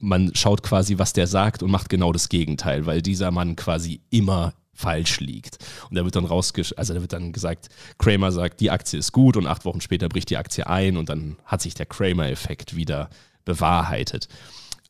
man 0.00 0.34
schaut 0.34 0.62
quasi, 0.62 0.98
was 0.98 1.12
der 1.12 1.26
sagt 1.26 1.62
und 1.62 1.70
macht 1.70 1.88
genau 1.88 2.12
das 2.12 2.28
Gegenteil, 2.28 2.86
weil 2.86 3.02
dieser 3.02 3.30
Mann 3.30 3.56
quasi 3.56 4.00
immer 4.10 4.54
falsch 4.74 5.20
liegt. 5.20 5.58
Und 5.88 5.96
da 5.96 6.04
wird 6.04 6.16
dann 6.16 6.24
rausgesch 6.24 6.74
also 6.76 6.94
da 6.94 7.00
wird 7.00 7.12
dann 7.12 7.32
gesagt, 7.32 7.68
Kramer 7.98 8.32
sagt, 8.32 8.60
die 8.60 8.70
Aktie 8.70 8.98
ist 8.98 9.12
gut 9.12 9.36
und 9.36 9.46
acht 9.46 9.64
Wochen 9.64 9.80
später 9.80 10.08
bricht 10.08 10.30
die 10.30 10.36
Aktie 10.36 10.66
ein 10.66 10.96
und 10.96 11.08
dann 11.08 11.36
hat 11.44 11.62
sich 11.62 11.74
der 11.74 11.86
Kramer-Effekt 11.86 12.74
wieder 12.74 13.08
bewahrheitet. 13.44 14.28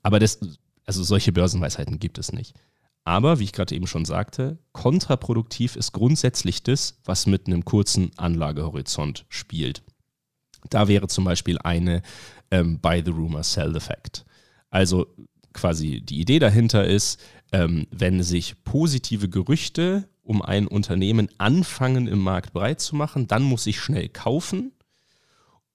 Aber 0.02 0.18
das, 0.18 0.40
also 0.86 1.02
solche 1.02 1.32
Börsenweisheiten 1.32 1.98
gibt 1.98 2.18
es 2.18 2.32
nicht. 2.32 2.54
Aber, 3.04 3.38
wie 3.38 3.44
ich 3.44 3.52
gerade 3.52 3.74
eben 3.74 3.86
schon 3.86 4.06
sagte, 4.06 4.58
kontraproduktiv 4.72 5.76
ist 5.76 5.92
grundsätzlich 5.92 6.62
das, 6.62 6.98
was 7.04 7.26
mit 7.26 7.46
einem 7.46 7.64
kurzen 7.64 8.10
Anlagehorizont 8.16 9.26
spielt. 9.28 9.82
Da 10.70 10.88
wäre 10.88 11.08
zum 11.08 11.24
Beispiel 11.24 11.58
eine 11.58 12.00
ähm, 12.50 12.80
Buy 12.80 13.02
the 13.04 13.10
Rumor, 13.10 13.42
Sell 13.42 13.74
the 13.74 13.80
Fact. 13.80 14.24
Also 14.74 15.06
quasi 15.52 16.00
die 16.00 16.20
Idee 16.20 16.40
dahinter 16.40 16.84
ist, 16.84 17.20
ähm, 17.52 17.86
wenn 17.92 18.24
sich 18.24 18.64
positive 18.64 19.28
Gerüchte 19.28 20.08
um 20.24 20.42
ein 20.42 20.66
Unternehmen 20.66 21.28
anfangen 21.38 22.08
im 22.08 22.18
Markt 22.18 22.52
breit 22.52 22.80
zu 22.80 22.96
machen, 22.96 23.28
dann 23.28 23.44
muss 23.44 23.68
ich 23.68 23.78
schnell 23.78 24.08
kaufen 24.08 24.72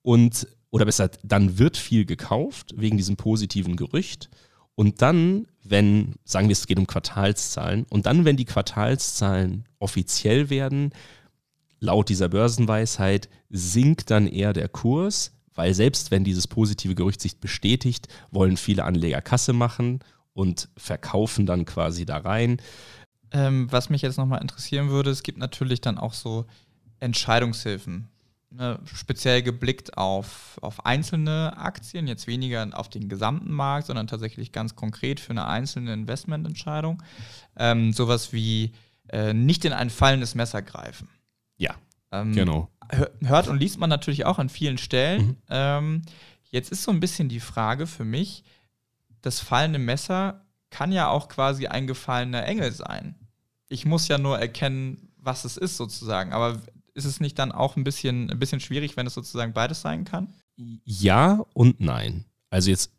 und 0.01 0.49
oder 0.69 0.83
besser, 0.83 1.09
dann 1.23 1.57
wird 1.57 1.77
viel 1.77 2.03
gekauft 2.03 2.73
wegen 2.75 2.97
diesem 2.97 3.15
positiven 3.15 3.77
Gerücht. 3.77 4.29
Und 4.75 5.01
dann, 5.01 5.47
wenn, 5.63 6.15
sagen 6.25 6.49
wir, 6.49 6.53
es 6.53 6.67
geht 6.67 6.77
um 6.77 6.85
Quartalszahlen, 6.85 7.85
und 7.89 8.05
dann, 8.05 8.25
wenn 8.25 8.35
die 8.35 8.45
Quartalszahlen 8.45 9.63
offiziell 9.79 10.49
werden, 10.49 10.91
laut 11.79 12.09
dieser 12.09 12.27
Börsenweisheit, 12.27 13.29
sinkt 13.49 14.11
dann 14.11 14.27
eher 14.27 14.51
der 14.51 14.67
Kurs, 14.67 15.38
weil 15.59 15.73
selbst 15.73 16.09
wenn 16.09 16.23
dieses 16.23 16.47
positive 16.47 16.95
Gerücht 16.95 17.19
sich 17.19 17.41
bestätigt, 17.41 18.07
wollen 18.31 18.55
viele 18.55 18.85
Anleger 18.85 19.19
Kasse 19.19 19.51
machen 19.51 19.99
und 20.31 20.69
verkaufen 20.77 21.45
dann 21.45 21.65
quasi 21.65 22.05
da 22.05 22.15
rein. 22.15 22.61
Ähm, 23.31 23.69
was 23.69 23.89
mich 23.89 24.01
jetzt 24.01 24.15
nochmal 24.15 24.41
interessieren 24.41 24.87
würde, 24.87 25.09
es 25.09 25.21
gibt 25.21 25.37
natürlich 25.37 25.81
dann 25.81 25.97
auch 25.97 26.13
so 26.13 26.45
Entscheidungshilfen. 27.01 28.07
ne, 28.51 28.79
speziell 28.85 29.41
geblickt 29.41 29.97
auf, 29.97 30.57
auf 30.61 30.85
einzelne 30.85 31.57
Aktien, 31.57 32.07
jetzt 32.07 32.25
weniger 32.25 32.65
auf 32.71 32.87
den 32.87 33.09
gesamten 33.09 33.51
Markt, 33.51 33.87
sondern 33.87 34.07
tatsächlich 34.07 34.53
ganz 34.53 34.77
konkret 34.77 35.19
für 35.19 35.31
eine 35.31 35.45
einzelne 35.45 35.91
Investmententscheidung. 35.91 37.03
Ähm, 37.57 37.91
sowas 37.91 38.31
wie 38.31 38.71
äh, 39.09 39.33
nicht 39.33 39.65
in 39.65 39.73
ein 39.73 39.89
fallendes 39.89 40.35
Messer 40.35 40.61
greifen. 40.61 41.09
Ja, 41.57 41.75
ähm, 42.11 42.33
genau. 42.33 42.69
Hört 43.23 43.47
und 43.47 43.59
liest 43.59 43.79
man 43.79 43.89
natürlich 43.89 44.25
auch 44.25 44.39
an 44.39 44.49
vielen 44.49 44.77
Stellen. 44.77 45.27
Mhm. 45.27 45.37
Ähm, 45.49 46.01
jetzt 46.49 46.71
ist 46.71 46.83
so 46.83 46.91
ein 46.91 46.99
bisschen 46.99 47.29
die 47.29 47.39
Frage 47.39 47.85
für 47.87 48.05
mich, 48.05 48.43
das 49.21 49.39
fallende 49.39 49.79
Messer 49.79 50.45
kann 50.69 50.91
ja 50.91 51.09
auch 51.09 51.27
quasi 51.27 51.67
ein 51.67 51.87
gefallener 51.87 52.45
Engel 52.45 52.71
sein. 52.71 53.15
Ich 53.67 53.85
muss 53.85 54.07
ja 54.07 54.17
nur 54.17 54.39
erkennen, 54.39 55.09
was 55.17 55.45
es 55.45 55.57
ist 55.57 55.77
sozusagen. 55.77 56.31
Aber 56.33 56.61
ist 56.93 57.05
es 57.05 57.19
nicht 57.19 57.37
dann 57.37 57.51
auch 57.51 57.75
ein 57.75 57.83
bisschen, 57.83 58.29
ein 58.31 58.39
bisschen 58.39 58.59
schwierig, 58.59 58.97
wenn 58.97 59.07
es 59.07 59.13
sozusagen 59.13 59.53
beides 59.53 59.81
sein 59.81 60.05
kann? 60.05 60.33
Ja 60.83 61.43
und 61.53 61.79
nein. 61.79 62.25
Also 62.49 62.69
jetzt, 62.69 62.91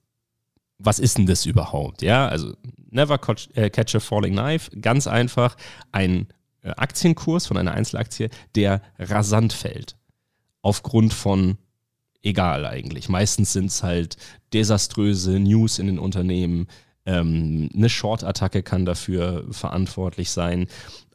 was 0.78 0.98
ist 0.98 1.18
denn 1.18 1.26
das 1.26 1.46
überhaupt? 1.46 2.02
Ja, 2.02 2.28
also 2.28 2.54
never 2.90 3.18
äh, 3.54 3.70
catch 3.70 3.94
a 3.94 4.00
falling 4.00 4.32
knife, 4.32 4.70
ganz 4.80 5.06
einfach 5.06 5.56
ein 5.92 6.28
Aktienkurs 6.62 7.46
von 7.46 7.56
einer 7.56 7.72
Einzelaktie, 7.72 8.28
der 8.54 8.82
rasant 8.98 9.52
fällt. 9.52 9.96
Aufgrund 10.62 11.14
von 11.14 11.58
egal 12.22 12.66
eigentlich. 12.66 13.08
Meistens 13.08 13.52
sind 13.52 13.66
es 13.66 13.82
halt 13.82 14.16
desaströse 14.52 15.38
News 15.38 15.78
in 15.78 15.86
den 15.86 15.98
Unternehmen. 15.98 16.66
Ähm, 17.06 17.70
eine 17.74 17.88
Short-Attacke 17.88 18.62
kann 18.62 18.84
dafür 18.84 19.46
verantwortlich 19.50 20.30
sein. 20.30 20.66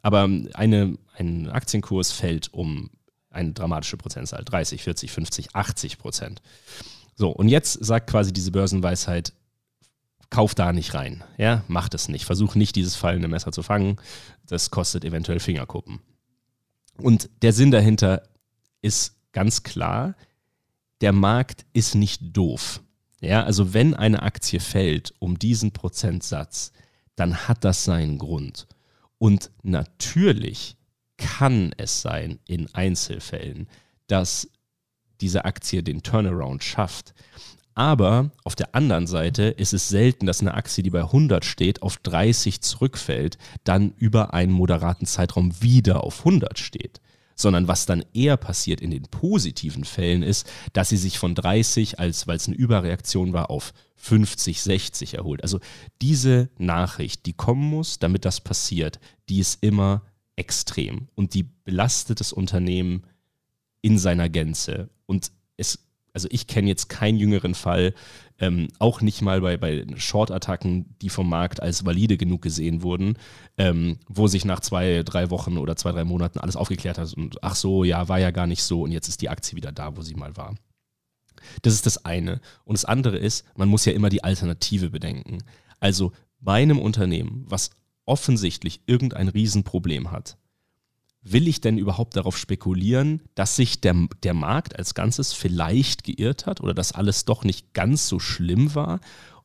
Aber 0.02 0.28
eine, 0.54 0.98
ein 1.14 1.48
Aktienkurs 1.48 2.12
fällt 2.12 2.52
um 2.52 2.90
eine 3.30 3.52
dramatische 3.52 3.96
Prozentzahl, 3.96 4.44
30, 4.44 4.82
40, 4.82 5.12
50, 5.12 5.54
80 5.54 5.98
Prozent. 5.98 6.42
So, 7.14 7.30
und 7.30 7.48
jetzt 7.48 7.84
sagt 7.84 8.10
quasi 8.10 8.32
diese 8.32 8.50
Börsenweisheit, 8.50 9.32
kauf 10.30 10.54
da 10.54 10.72
nicht 10.72 10.94
rein. 10.94 11.24
Ja, 11.38 11.64
mach 11.68 11.88
das 11.88 12.08
nicht. 12.08 12.24
Versuch 12.24 12.54
nicht, 12.54 12.76
dieses 12.76 12.96
fallende 12.96 13.28
Messer 13.28 13.52
zu 13.52 13.62
fangen. 13.62 13.96
Das 14.46 14.70
kostet 14.70 15.04
eventuell 15.04 15.40
Fingerkuppen. 15.40 16.00
Und 16.98 17.28
der 17.42 17.52
Sinn 17.52 17.70
dahinter 17.70 18.22
ist 18.82 19.16
ganz 19.32 19.62
klar, 19.62 20.14
der 21.00 21.12
Markt 21.12 21.66
ist 21.72 21.94
nicht 21.94 22.20
doof. 22.36 22.80
Ja, 23.20 23.44
also 23.44 23.74
wenn 23.74 23.94
eine 23.94 24.22
Aktie 24.22 24.60
fällt 24.60 25.14
um 25.18 25.38
diesen 25.38 25.72
Prozentsatz, 25.72 26.72
dann 27.16 27.48
hat 27.48 27.64
das 27.64 27.84
seinen 27.84 28.18
Grund. 28.18 28.66
Und 29.18 29.50
natürlich 29.62 30.76
kann 31.16 31.72
es 31.76 32.02
sein 32.02 32.38
in 32.46 32.72
Einzelfällen, 32.74 33.68
dass 34.06 34.48
diese 35.20 35.44
Aktie 35.46 35.82
den 35.82 36.02
Turnaround 36.02 36.62
schafft. 36.62 37.14
Aber 37.76 38.30
auf 38.42 38.54
der 38.54 38.74
anderen 38.74 39.06
Seite 39.06 39.44
ist 39.44 39.74
es 39.74 39.88
selten, 39.88 40.26
dass 40.26 40.40
eine 40.40 40.54
Aktie, 40.54 40.82
die 40.82 40.90
bei 40.90 41.02
100 41.02 41.44
steht, 41.44 41.82
auf 41.82 41.98
30 41.98 42.62
zurückfällt, 42.62 43.36
dann 43.64 43.92
über 43.98 44.32
einen 44.34 44.50
moderaten 44.50 45.06
Zeitraum 45.06 45.52
wieder 45.60 46.02
auf 46.02 46.20
100 46.20 46.58
steht 46.58 47.00
sondern 47.38 47.68
was 47.68 47.84
dann 47.84 48.02
eher 48.14 48.38
passiert 48.38 48.80
in 48.80 48.90
den 48.90 49.02
positiven 49.02 49.84
Fällen 49.84 50.22
ist, 50.22 50.50
dass 50.72 50.88
sie 50.88 50.96
sich 50.96 51.18
von 51.18 51.34
30, 51.34 51.98
als 51.98 52.26
weil 52.26 52.36
es 52.36 52.46
eine 52.46 52.56
Überreaktion 52.56 53.34
war, 53.34 53.50
auf 53.50 53.74
50, 53.96 54.62
60 54.62 55.14
erholt. 55.14 55.42
Also 55.42 55.60
diese 56.00 56.48
Nachricht, 56.56 57.26
die 57.26 57.34
kommen 57.34 57.68
muss, 57.68 57.98
damit 57.98 58.24
das 58.24 58.40
passiert, 58.40 59.00
die 59.28 59.38
ist 59.38 59.62
immer 59.62 60.00
extrem 60.36 61.08
und 61.14 61.34
die 61.34 61.42
belastet 61.42 62.20
das 62.20 62.32
Unternehmen 62.32 63.04
in 63.82 63.98
seiner 63.98 64.30
Gänze. 64.30 64.88
Und 65.04 65.30
es, 65.58 65.85
also 66.16 66.28
ich 66.30 66.46
kenne 66.46 66.66
jetzt 66.66 66.88
keinen 66.88 67.18
jüngeren 67.18 67.54
Fall, 67.54 67.92
ähm, 68.38 68.68
auch 68.78 69.02
nicht 69.02 69.20
mal 69.20 69.42
bei, 69.42 69.58
bei 69.58 69.84
Short-Attacken, 69.96 70.96
die 71.02 71.10
vom 71.10 71.28
Markt 71.28 71.60
als 71.60 71.84
valide 71.84 72.16
genug 72.16 72.40
gesehen 72.40 72.82
wurden, 72.82 73.18
ähm, 73.58 73.98
wo 74.08 74.26
sich 74.26 74.46
nach 74.46 74.60
zwei, 74.60 75.02
drei 75.02 75.28
Wochen 75.28 75.58
oder 75.58 75.76
zwei, 75.76 75.92
drei 75.92 76.04
Monaten 76.04 76.38
alles 76.38 76.56
aufgeklärt 76.56 76.96
hat 76.96 77.12
und 77.12 77.44
ach 77.44 77.54
so, 77.54 77.84
ja, 77.84 78.08
war 78.08 78.18
ja 78.18 78.30
gar 78.30 78.46
nicht 78.46 78.62
so 78.62 78.80
und 78.84 78.92
jetzt 78.92 79.08
ist 79.08 79.20
die 79.20 79.28
Aktie 79.28 79.56
wieder 79.56 79.72
da, 79.72 79.94
wo 79.94 80.00
sie 80.00 80.14
mal 80.14 80.34
war. 80.38 80.54
Das 81.60 81.74
ist 81.74 81.84
das 81.84 82.06
eine. 82.06 82.40
Und 82.64 82.78
das 82.78 82.86
andere 82.86 83.18
ist, 83.18 83.44
man 83.54 83.68
muss 83.68 83.84
ja 83.84 83.92
immer 83.92 84.08
die 84.08 84.24
Alternative 84.24 84.88
bedenken. 84.88 85.44
Also 85.80 86.12
bei 86.40 86.62
einem 86.62 86.78
Unternehmen, 86.78 87.44
was 87.46 87.72
offensichtlich 88.06 88.80
irgendein 88.86 89.28
Riesenproblem 89.28 90.12
hat, 90.12 90.38
will 91.32 91.48
ich 91.48 91.60
denn 91.60 91.78
überhaupt 91.78 92.16
darauf 92.16 92.38
spekulieren, 92.38 93.20
dass 93.34 93.56
sich 93.56 93.80
der, 93.80 93.94
der 94.22 94.34
Markt 94.34 94.78
als 94.78 94.94
Ganzes 94.94 95.32
vielleicht 95.32 96.04
geirrt 96.04 96.46
hat 96.46 96.60
oder 96.60 96.74
dass 96.74 96.92
alles 96.92 97.24
doch 97.24 97.44
nicht 97.44 97.74
ganz 97.74 98.08
so 98.08 98.18
schlimm 98.18 98.74
war? 98.74 99.00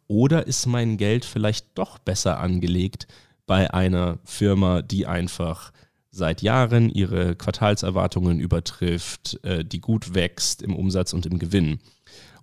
Oder 0.08 0.48
ist 0.48 0.66
mein 0.66 0.98
Geld 0.98 1.26
vielleicht 1.26 1.68
doch 1.76 1.98
besser 1.98 2.40
angelegt 2.40 3.08
bei 3.48 3.74
einer 3.74 4.20
Firma, 4.24 4.82
die 4.82 5.08
einfach 5.08 5.72
seit 6.12 6.42
Jahren 6.42 6.90
ihre 6.90 7.36
Quartalserwartungen 7.36 8.40
übertrifft, 8.40 9.40
äh, 9.44 9.64
die 9.64 9.80
gut 9.80 10.14
wächst 10.14 10.62
im 10.62 10.76
Umsatz 10.76 11.14
und 11.14 11.26
im 11.26 11.40
Gewinn? 11.40 11.80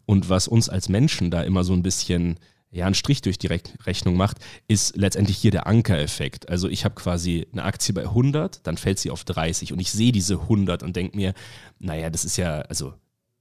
Und 0.06 0.30
was 0.30 0.48
uns 0.48 0.68
als 0.68 0.88
Menschen 0.88 1.30
da 1.30 1.42
immer 1.42 1.64
so 1.64 1.74
ein 1.74 1.82
bisschen 1.82 2.38
ja, 2.70 2.86
einen 2.86 2.94
Strich 2.94 3.22
durch 3.22 3.38
die 3.38 3.46
Rechnung 3.46 4.16
macht, 4.16 4.38
ist 4.66 4.96
letztendlich 4.96 5.38
hier 5.38 5.50
der 5.50 5.66
Ankereffekt. 5.66 6.48
Also 6.48 6.68
ich 6.68 6.84
habe 6.84 6.94
quasi 6.94 7.46
eine 7.52 7.64
Aktie 7.64 7.94
bei 7.94 8.02
100, 8.02 8.66
dann 8.66 8.76
fällt 8.76 8.98
sie 8.98 9.10
auf 9.10 9.24
30 9.24 9.72
und 9.72 9.80
ich 9.80 9.90
sehe 9.90 10.12
diese 10.12 10.40
100 10.40 10.82
und 10.82 10.94
denke 10.94 11.16
mir, 11.16 11.32
naja, 11.78 12.10
das 12.10 12.24
ist 12.24 12.36
ja, 12.36 12.60
also 12.62 12.92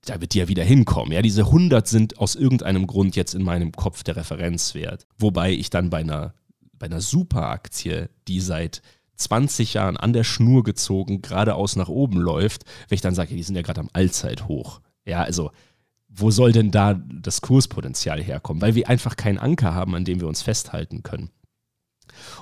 da 0.05 0.21
wird 0.21 0.33
die 0.33 0.39
ja 0.39 0.47
wieder 0.47 0.63
hinkommen. 0.63 1.11
Ja, 1.11 1.21
diese 1.21 1.41
100 1.41 1.87
sind 1.87 2.19
aus 2.19 2.35
irgendeinem 2.35 2.87
Grund 2.87 3.15
jetzt 3.15 3.35
in 3.35 3.43
meinem 3.43 3.73
Kopf 3.73 4.03
der 4.03 4.15
Referenzwert. 4.15 5.05
Wobei 5.17 5.51
ich 5.51 5.69
dann 5.69 5.89
bei 5.89 5.99
einer, 5.99 6.33
bei 6.73 6.85
einer 6.85 7.01
Superaktie, 7.01 8.09
die 8.27 8.39
seit 8.39 8.81
20 9.15 9.73
Jahren 9.73 9.97
an 9.97 10.13
der 10.13 10.23
Schnur 10.23 10.63
gezogen 10.63 11.21
geradeaus 11.21 11.75
nach 11.75 11.89
oben 11.89 12.17
läuft, 12.17 12.63
wenn 12.87 12.95
ich 12.95 13.01
dann 13.01 13.15
sage, 13.15 13.35
die 13.35 13.43
sind 13.43 13.55
ja 13.55 13.63
gerade 13.63 13.81
am 13.81 13.89
Allzeithoch. 13.91 14.79
Ja, 15.05 15.23
also 15.23 15.51
wo 16.19 16.31
soll 16.31 16.51
denn 16.51 16.71
da 16.71 16.95
das 16.95 17.41
Kurspotenzial 17.41 18.21
herkommen? 18.21 18.61
Weil 18.61 18.75
wir 18.75 18.89
einfach 18.89 19.15
keinen 19.15 19.37
Anker 19.37 19.73
haben, 19.73 19.95
an 19.95 20.03
dem 20.03 20.19
wir 20.19 20.27
uns 20.27 20.41
festhalten 20.41 21.03
können. 21.03 21.29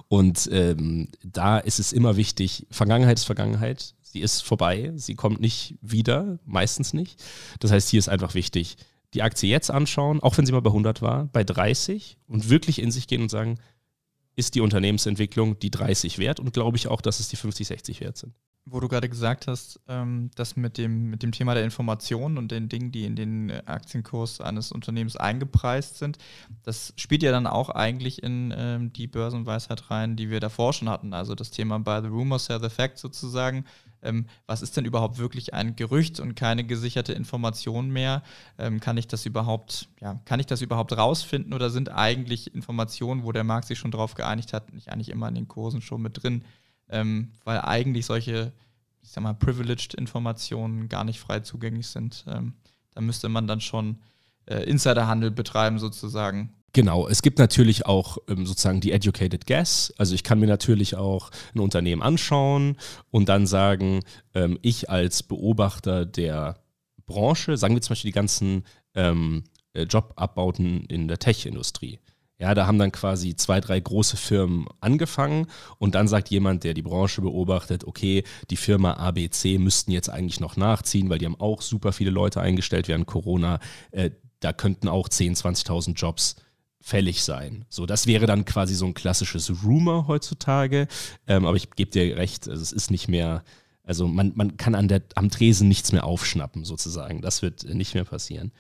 Und 0.08 0.50
ähm, 0.52 1.10
da 1.24 1.58
ist 1.58 1.80
es 1.80 1.92
immer 1.92 2.16
wichtig, 2.16 2.66
Vergangenheit 2.72 3.18
ist 3.18 3.26
Vergangenheit, 3.26 3.96
sie 4.02 4.22
ist 4.22 4.42
vorbei, 4.42 4.94
sie 4.96 5.16
kommt 5.16 5.42
nicht 5.42 5.76
wieder, 5.82 6.40
meistens 6.46 6.94
nicht. 6.94 7.22
Das 7.60 7.72
heißt, 7.72 7.90
hier 7.90 8.00
ist 8.00 8.08
einfach 8.08 8.34
wichtig, 8.34 8.78
die 9.14 9.22
Aktie 9.22 9.50
jetzt 9.50 9.70
anschauen, 9.70 10.22
auch 10.22 10.38
wenn 10.38 10.46
sie 10.46 10.54
mal 10.54 10.62
bei 10.62 10.70
100 10.70 11.02
war, 11.02 11.26
bei 11.26 11.44
30 11.44 12.18
und 12.28 12.50
wirklich 12.50 12.82
in 12.82 12.92
sich 12.92 13.08
gehen 13.08 13.22
und 13.22 13.30
sagen, 13.30 13.60
ist 14.38 14.56
die 14.56 14.62
Unternehmensentwicklung 14.62 15.60
die 15.60 15.72
30 15.72 16.18
wert 16.18 16.40
und 16.40 16.54
glaube 16.54 16.78
ich 16.78 16.88
auch, 16.88 17.02
dass 17.02 17.20
es 17.20 17.28
die 17.28 17.36
50, 17.36 17.68
60 17.68 18.02
wert 18.02 18.18
sind 18.18 18.34
wo 18.68 18.80
du 18.80 18.88
gerade 18.88 19.08
gesagt 19.08 19.46
hast, 19.48 19.80
ähm, 19.88 20.32
das 20.36 20.56
mit 20.56 20.80
dem, 20.80 21.12
mit 21.12 21.22
dem 21.22 21.32
Thema 21.32 21.54
der 21.54 21.64
Informationen 21.64 22.38
und 22.40 22.52
den 22.52 22.68
Dingen, 22.68 22.92
die 22.92 23.06
in 23.06 23.16
den 23.16 23.52
Aktienkurs 23.68 24.42
eines 24.42 24.72
Unternehmens 24.72 25.16
eingepreist 25.16 26.00
sind, 26.00 26.18
das 26.64 26.92
spielt 26.98 27.22
ja 27.22 27.32
dann 27.32 27.46
auch 27.46 27.70
eigentlich 27.70 28.24
in 28.24 28.54
ähm, 28.58 28.92
die 28.92 29.06
Börsenweisheit 29.06 29.92
rein, 29.92 30.16
die 30.16 30.32
wir 30.32 30.40
davor 30.40 30.74
schon 30.74 30.90
hatten. 30.90 31.14
Also 31.14 31.36
das 31.36 31.52
Thema 31.52 31.78
by 31.80 32.00
the 32.02 32.08
rumor, 32.08 32.40
sell 32.40 32.60
the 32.60 32.70
fact 32.70 32.98
sozusagen. 32.98 33.66
Ähm, 34.02 34.26
was 34.48 34.64
ist 34.64 34.76
denn 34.76 34.86
überhaupt 34.86 35.20
wirklich 35.20 35.54
ein 35.54 35.76
Gerücht 35.76 36.20
und 36.20 36.36
keine 36.36 36.64
gesicherte 36.64 37.14
Information 37.14 37.90
mehr? 37.92 38.24
Ähm, 38.58 38.80
kann 38.80 38.98
ich 38.98 39.08
das 39.08 39.28
überhaupt, 39.28 39.90
ja, 40.02 40.20
kann 40.26 40.40
ich 40.40 40.48
das 40.48 40.62
überhaupt 40.62 40.98
rausfinden 40.98 41.54
oder 41.54 41.70
sind 41.70 41.90
eigentlich 41.92 42.56
Informationen, 42.56 43.24
wo 43.24 43.32
der 43.32 43.44
Markt 43.44 43.68
sich 43.68 43.78
schon 43.78 43.92
drauf 43.92 44.16
geeinigt 44.16 44.54
hat, 44.54 44.74
nicht 44.74 44.90
eigentlich 44.90 45.10
immer 45.10 45.28
in 45.28 45.36
den 45.36 45.48
Kursen 45.48 45.82
schon 45.82 46.02
mit 46.02 46.24
drin? 46.24 46.44
Ähm, 46.90 47.32
weil 47.44 47.62
eigentlich 47.62 48.06
solche, 48.06 48.52
ich 49.02 49.10
sag 49.10 49.24
mal, 49.24 49.34
privileged 49.34 49.94
Informationen 49.94 50.90
gar 50.90 51.04
nicht 51.04 51.20
frei 51.20 51.40
zugänglich 51.42 51.88
sind. 51.88 52.26
Ähm, 52.28 52.54
da 52.94 53.02
müsste 53.02 53.30
man 53.30 53.48
dann 53.48 53.62
schon 53.62 54.00
äh, 54.46 54.64
Insiderhandel 54.64 55.32
betreiben 55.32 55.80
sozusagen. 55.80 56.54
Genau, 56.74 57.08
es 57.08 57.22
gibt 57.22 57.40
natürlich 57.40 57.86
auch 57.86 58.18
ähm, 58.28 58.46
sozusagen 58.46 58.82
die 58.82 58.92
Educated 58.92 59.46
Guess. 59.46 59.94
Also 59.98 60.14
ich 60.14 60.24
kann 60.24 60.40
mir 60.40 60.48
natürlich 60.48 60.96
auch 60.98 61.32
ein 61.54 61.62
Unternehmen 61.62 62.02
anschauen 62.02 62.76
und 63.12 63.30
dann 63.30 63.48
sagen, 63.48 64.02
ähm, 64.34 64.60
ich 64.62 64.90
als 64.90 65.24
Beobachter 65.24 66.06
der 66.06 66.60
Branche, 67.06 67.56
sagen 67.56 67.76
wir 67.76 67.82
zum 67.82 67.94
Beispiel 67.94 68.10
die 68.10 68.16
ganzen 68.16 68.66
ähm, 68.94 69.46
äh, 69.74 69.84
Jobabbauten 69.84 70.86
in 70.86 71.08
der 71.08 71.18
Tech-Industrie. 71.18 72.00
Ja, 72.38 72.54
da 72.54 72.68
haben 72.68 72.80
dann 72.80 72.92
quasi 72.92 73.36
zwei, 73.36 73.62
drei 73.62 73.80
große 73.80 74.18
Firmen 74.18 74.68
angefangen 74.82 75.48
und 75.78 75.96
dann 75.96 76.10
sagt 76.10 76.30
jemand, 76.30 76.66
der 76.66 76.74
die 76.74 76.82
Branche 76.82 77.22
beobachtet, 77.22 77.86
okay, 77.86 78.24
die 78.50 78.58
Firma 78.58 78.94
ABC 78.94 79.58
müssten 79.58 79.92
jetzt 79.92 80.10
eigentlich 80.10 80.42
noch 80.42 80.58
nachziehen, 80.58 81.10
weil 81.10 81.18
die 81.18 81.26
haben 81.26 81.40
auch 81.40 81.62
super 81.62 81.94
viele 81.94 82.12
Leute 82.12 82.42
eingestellt 82.42 82.90
während 82.90 83.08
Corona. 83.08 83.60
Äh, 83.92 84.12
da 84.42 84.52
könnten 84.52 84.90
auch 84.90 85.08
10.000, 85.08 85.66
20.000 85.66 85.94
Jobs 85.94 86.36
fällig 86.82 87.24
sein. 87.24 87.66
So, 87.70 87.86
das 87.86 88.06
wäre 88.06 88.26
dann 88.26 88.44
quasi 88.44 88.76
so 88.76 88.86
ein 88.86 88.94
klassisches 88.94 89.64
Rumor 89.64 90.08
heutzutage. 90.08 90.88
Ähm, 91.28 91.46
aber 91.46 91.56
ich 91.56 91.72
gebe 91.72 91.90
dir 91.90 92.18
recht, 92.18 92.50
also 92.50 92.62
es 92.62 92.72
ist 92.74 92.92
nicht 92.92 93.08
mehr 93.08 93.44
Also 93.84 94.08
man, 94.08 94.34
man 94.36 94.58
kann 94.58 94.76
an 94.76 94.88
der, 94.88 95.04
am 95.16 95.30
Tresen 95.30 95.68
nichts 95.68 95.92
mehr 95.92 96.04
aufschnappen, 96.04 96.66
sozusagen. 96.66 97.22
Das 97.22 97.42
wird 97.42 97.64
nicht 97.64 97.94
mehr 97.94 98.04
passieren. 98.04 98.52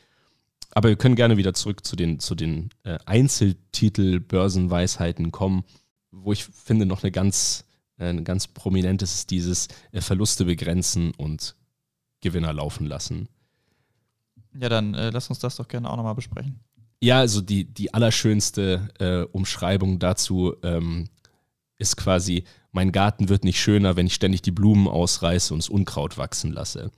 Aber 0.75 0.89
wir 0.89 0.97
können 0.97 1.15
gerne 1.15 1.37
wieder 1.37 1.53
zurück 1.53 1.85
zu 1.85 1.95
den, 1.95 2.19
zu 2.19 2.35
den 2.35 2.69
äh, 2.83 2.97
Einzeltitel-Börsenweisheiten 3.05 5.31
kommen, 5.31 5.63
wo 6.11 6.33
ich 6.33 6.43
finde, 6.43 6.85
noch 6.85 7.01
eine 7.01 7.13
ganz, 7.13 7.63
äh, 7.97 8.09
ein 8.09 8.25
ganz 8.25 8.47
prominentes 8.47 9.15
ist 9.15 9.31
dieses 9.31 9.69
äh, 9.93 10.01
Verluste 10.01 10.43
begrenzen 10.43 11.13
und 11.15 11.55
Gewinner 12.19 12.51
laufen 12.51 12.85
lassen. 12.85 13.29
Ja, 14.59 14.67
dann 14.67 14.93
äh, 14.95 15.11
lass 15.11 15.29
uns 15.29 15.39
das 15.39 15.55
doch 15.55 15.69
gerne 15.69 15.89
auch 15.89 15.95
nochmal 15.95 16.15
besprechen. 16.15 16.59
Ja, 17.01 17.19
also 17.19 17.39
die, 17.39 17.63
die 17.63 17.93
allerschönste 17.93 18.89
äh, 18.99 19.21
Umschreibung 19.31 19.99
dazu 19.99 20.57
ähm, 20.61 21.07
ist 21.77 21.95
quasi, 21.95 22.43
mein 22.71 22.91
Garten 22.91 23.29
wird 23.29 23.45
nicht 23.45 23.61
schöner, 23.61 23.95
wenn 23.95 24.07
ich 24.07 24.13
ständig 24.13 24.41
die 24.41 24.51
Blumen 24.51 24.89
ausreiße 24.89 25.53
und 25.53 25.63
das 25.63 25.69
Unkraut 25.69 26.17
wachsen 26.17 26.51
lasse. 26.51 26.91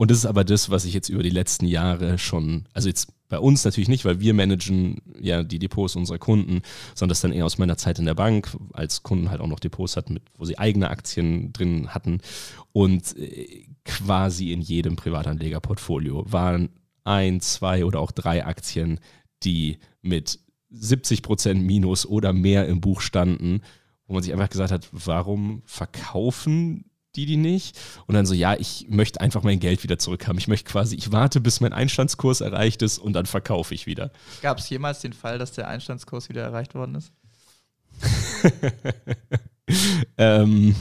Und 0.00 0.10
das 0.10 0.16
ist 0.16 0.24
aber 0.24 0.44
das, 0.44 0.70
was 0.70 0.86
ich 0.86 0.94
jetzt 0.94 1.10
über 1.10 1.22
die 1.22 1.28
letzten 1.28 1.66
Jahre 1.66 2.16
schon, 2.16 2.64
also 2.72 2.88
jetzt 2.88 3.12
bei 3.28 3.38
uns 3.38 3.66
natürlich 3.66 3.90
nicht, 3.90 4.06
weil 4.06 4.18
wir 4.18 4.32
managen 4.32 5.02
ja 5.20 5.42
die 5.42 5.58
Depots 5.58 5.94
unserer 5.94 6.16
Kunden, 6.16 6.62
sondern 6.94 7.10
das 7.10 7.20
dann 7.20 7.32
eher 7.32 7.44
aus 7.44 7.58
meiner 7.58 7.76
Zeit 7.76 7.98
in 7.98 8.06
der 8.06 8.14
Bank, 8.14 8.48
als 8.72 9.02
Kunden 9.02 9.28
halt 9.28 9.42
auch 9.42 9.46
noch 9.46 9.60
Depots 9.60 9.98
hatten, 9.98 10.14
mit, 10.14 10.22
wo 10.38 10.46
sie 10.46 10.58
eigene 10.58 10.88
Aktien 10.88 11.52
drin 11.52 11.88
hatten. 11.88 12.22
Und 12.72 13.14
äh, 13.18 13.66
quasi 13.84 14.52
in 14.52 14.62
jedem 14.62 14.96
Privatanlegerportfolio 14.96 16.24
waren 16.32 16.70
ein, 17.04 17.42
zwei 17.42 17.84
oder 17.84 18.00
auch 18.00 18.10
drei 18.10 18.46
Aktien, 18.46 19.00
die 19.42 19.80
mit 20.00 20.38
70 20.70 21.20
Prozent 21.20 21.62
Minus 21.62 22.06
oder 22.06 22.32
mehr 22.32 22.66
im 22.68 22.80
Buch 22.80 23.02
standen, 23.02 23.60
wo 24.06 24.14
man 24.14 24.22
sich 24.22 24.32
einfach 24.32 24.48
gesagt 24.48 24.72
hat, 24.72 24.88
warum 24.92 25.60
verkaufen 25.66 26.86
die 27.16 27.26
die 27.26 27.36
nicht? 27.36 27.78
Und 28.06 28.14
dann 28.14 28.26
so, 28.26 28.34
ja, 28.34 28.54
ich 28.54 28.86
möchte 28.88 29.20
einfach 29.20 29.42
mein 29.42 29.60
Geld 29.60 29.82
wieder 29.82 29.98
zurückhaben. 29.98 30.38
Ich 30.38 30.48
möchte 30.48 30.70
quasi, 30.70 30.96
ich 30.96 31.12
warte, 31.12 31.40
bis 31.40 31.60
mein 31.60 31.72
Einstandskurs 31.72 32.40
erreicht 32.40 32.82
ist 32.82 32.98
und 32.98 33.12
dann 33.12 33.26
verkaufe 33.26 33.74
ich 33.74 33.86
wieder. 33.86 34.10
Gab 34.42 34.58
es 34.58 34.68
jemals 34.68 35.00
den 35.00 35.12
Fall, 35.12 35.38
dass 35.38 35.52
der 35.52 35.68
Einstandskurs 35.68 36.28
wieder 36.28 36.42
erreicht 36.42 36.74
worden 36.74 36.94
ist? 36.94 37.12
ähm, 40.18 40.70
äh, 40.70 40.74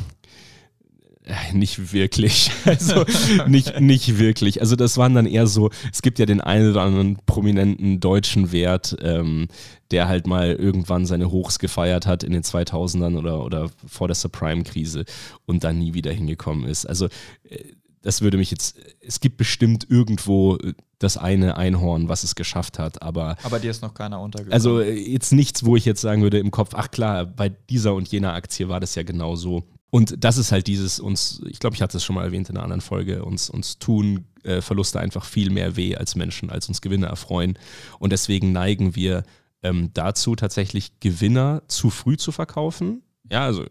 nicht 1.53 1.93
wirklich. 1.93 2.51
Also 2.65 3.03
nicht, 3.47 3.79
nicht 3.79 4.19
wirklich. 4.19 4.61
Also 4.61 4.75
das 4.75 4.97
waren 4.97 5.15
dann 5.15 5.25
eher 5.25 5.47
so, 5.47 5.69
es 5.91 6.01
gibt 6.01 6.19
ja 6.19 6.25
den 6.25 6.39
einen 6.39 6.71
oder 6.71 6.81
anderen 6.81 7.17
prominenten 7.25 7.99
deutschen 7.99 8.51
Wert, 8.51 8.95
ähm, 9.01 9.47
der 9.91 10.07
halt 10.07 10.27
mal 10.27 10.53
irgendwann 10.53 11.05
seine 11.05 11.31
Hochs 11.31 11.57
gefeiert 11.57 12.05
hat 12.05 12.23
in 12.23 12.31
den 12.31 12.43
2000ern 12.43 13.17
oder, 13.17 13.43
oder 13.43 13.69
vor 13.87 14.07
der 14.07 14.15
Subprime-Krise 14.15 15.05
und 15.45 15.63
dann 15.63 15.79
nie 15.79 15.93
wieder 15.93 16.11
hingekommen 16.11 16.65
ist. 16.65 16.85
Also 16.85 17.07
äh, 17.49 17.63
das 18.01 18.21
würde 18.21 18.37
mich 18.37 18.51
jetzt, 18.51 18.77
es 19.01 19.19
gibt 19.19 19.37
bestimmt 19.37 19.89
irgendwo 19.89 20.57
das 20.99 21.17
eine 21.17 21.57
Einhorn, 21.57 22.09
was 22.09 22.23
es 22.23 22.35
geschafft 22.35 22.79
hat, 22.79 23.01
aber. 23.01 23.37
Aber 23.43 23.59
dir 23.59 23.71
ist 23.71 23.81
noch 23.81 23.93
keiner 23.93 24.21
untergekommen. 24.21 24.53
Also 24.53 24.79
äh, 24.79 24.93
jetzt 24.93 25.31
nichts, 25.31 25.65
wo 25.65 25.75
ich 25.75 25.85
jetzt 25.85 26.01
sagen 26.01 26.21
würde 26.21 26.39
im 26.39 26.51
Kopf, 26.51 26.71
ach 26.73 26.91
klar, 26.91 27.25
bei 27.25 27.49
dieser 27.49 27.93
und 27.93 28.07
jener 28.09 28.33
Aktie 28.33 28.69
war 28.69 28.79
das 28.79 28.95
ja 28.95 29.03
genau 29.03 29.35
so. 29.35 29.63
Und 29.91 30.23
das 30.23 30.37
ist 30.37 30.51
halt 30.51 30.67
dieses 30.67 30.99
uns, 30.99 31.41
ich 31.47 31.59
glaube, 31.59 31.75
ich 31.75 31.81
hatte 31.81 31.97
es 31.97 32.03
schon 32.03 32.15
mal 32.15 32.23
erwähnt 32.23 32.49
in 32.49 32.55
einer 32.55 32.63
anderen 32.63 32.81
Folge, 32.81 33.25
uns, 33.25 33.49
uns 33.49 33.79
tun 33.79 34.25
äh, 34.43 34.61
Verluste 34.61 34.99
einfach 34.99 35.25
viel 35.25 35.49
mehr 35.49 35.75
weh 35.75 35.95
als 35.95 36.15
Menschen, 36.15 36.49
als 36.49 36.67
uns 36.67 36.81
Gewinne 36.81 37.07
erfreuen. 37.07 37.57
Und 37.97 38.11
deswegen 38.11 38.51
neigen 38.51 38.95
wir 38.95 39.23
ähm, 39.63 39.89
dazu, 39.93 40.35
tatsächlich 40.35 40.99
Gewinner 40.99 41.63
zu 41.67 41.89
früh 41.89 42.17
zu 42.17 42.31
verkaufen. 42.31 43.01
Ja, 43.29 43.45
also 43.45 43.65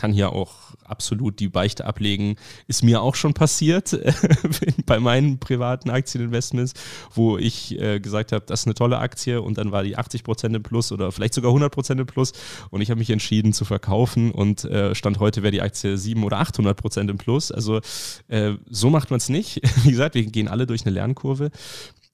kann 0.00 0.12
hier 0.14 0.32
auch 0.32 0.54
absolut 0.84 1.40
die 1.40 1.48
Beichte 1.48 1.84
ablegen. 1.84 2.36
Ist 2.66 2.82
mir 2.82 3.02
auch 3.02 3.14
schon 3.14 3.34
passiert 3.34 3.98
bei 4.86 4.98
meinen 4.98 5.38
privaten 5.38 5.90
Aktieninvestments, 5.90 6.72
wo 7.14 7.36
ich 7.36 7.78
äh, 7.78 8.00
gesagt 8.00 8.32
habe, 8.32 8.44
das 8.46 8.60
ist 8.60 8.66
eine 8.66 8.74
tolle 8.74 8.98
Aktie 8.98 9.42
und 9.42 9.58
dann 9.58 9.72
war 9.72 9.82
die 9.82 9.98
80 9.98 10.24
Prozent 10.24 10.56
im 10.56 10.62
Plus 10.62 10.90
oder 10.90 11.12
vielleicht 11.12 11.34
sogar 11.34 11.50
100 11.50 11.70
Prozent 11.70 12.00
im 12.00 12.06
Plus 12.06 12.32
und 12.70 12.80
ich 12.80 12.90
habe 12.90 12.98
mich 12.98 13.10
entschieden 13.10 13.52
zu 13.52 13.66
verkaufen 13.66 14.30
und 14.30 14.64
äh, 14.64 14.94
Stand 14.94 15.20
heute 15.20 15.42
wäre 15.42 15.52
die 15.52 15.60
Aktie 15.60 15.98
7 15.98 16.24
oder 16.24 16.38
800 16.38 16.78
Prozent 16.78 17.10
im 17.10 17.18
Plus. 17.18 17.52
Also 17.52 17.80
äh, 18.28 18.54
so 18.70 18.88
macht 18.88 19.10
man 19.10 19.18
es 19.18 19.28
nicht. 19.28 19.60
Wie 19.84 19.90
gesagt, 19.90 20.14
wir 20.14 20.24
gehen 20.24 20.48
alle 20.48 20.66
durch 20.66 20.86
eine 20.86 20.94
Lernkurve. 20.94 21.50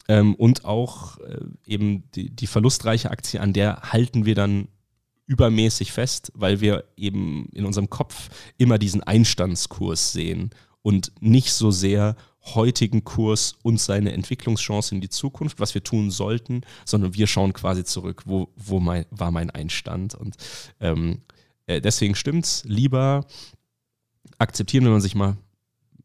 Ähm, 0.08 0.34
und 0.34 0.64
auch 0.64 1.18
äh, 1.18 1.38
eben 1.66 2.04
die, 2.14 2.30
die 2.30 2.46
verlustreiche 2.46 3.10
Aktie, 3.10 3.40
an 3.40 3.52
der 3.52 3.92
halten 3.92 4.24
wir 4.24 4.34
dann 4.36 4.68
übermäßig 5.26 5.92
fest, 5.92 6.32
weil 6.34 6.60
wir 6.60 6.84
eben 6.96 7.48
in 7.52 7.64
unserem 7.64 7.90
Kopf 7.90 8.28
immer 8.58 8.78
diesen 8.78 9.02
Einstandskurs 9.02 10.12
sehen 10.12 10.50
und 10.82 11.12
nicht 11.20 11.52
so 11.52 11.70
sehr 11.70 12.16
heutigen 12.54 13.02
Kurs 13.02 13.56
und 13.62 13.80
seine 13.80 14.12
Entwicklungschance 14.12 14.94
in 14.94 15.00
die 15.00 15.08
Zukunft, 15.08 15.58
was 15.58 15.74
wir 15.74 15.82
tun 15.82 16.10
sollten, 16.10 16.60
sondern 16.84 17.14
wir 17.14 17.26
schauen 17.26 17.52
quasi 17.52 17.82
zurück, 17.82 18.22
wo, 18.26 18.52
wo 18.56 18.78
mein, 18.78 19.04
war 19.10 19.32
mein 19.32 19.50
Einstand. 19.50 20.14
Und 20.14 20.36
ähm, 20.80 21.22
äh, 21.66 21.80
deswegen 21.80 22.14
stimmt's, 22.14 22.62
lieber 22.64 23.26
akzeptieren, 24.38 24.84
wenn 24.84 24.92
man 24.92 25.00
sich 25.00 25.16
mal 25.16 25.36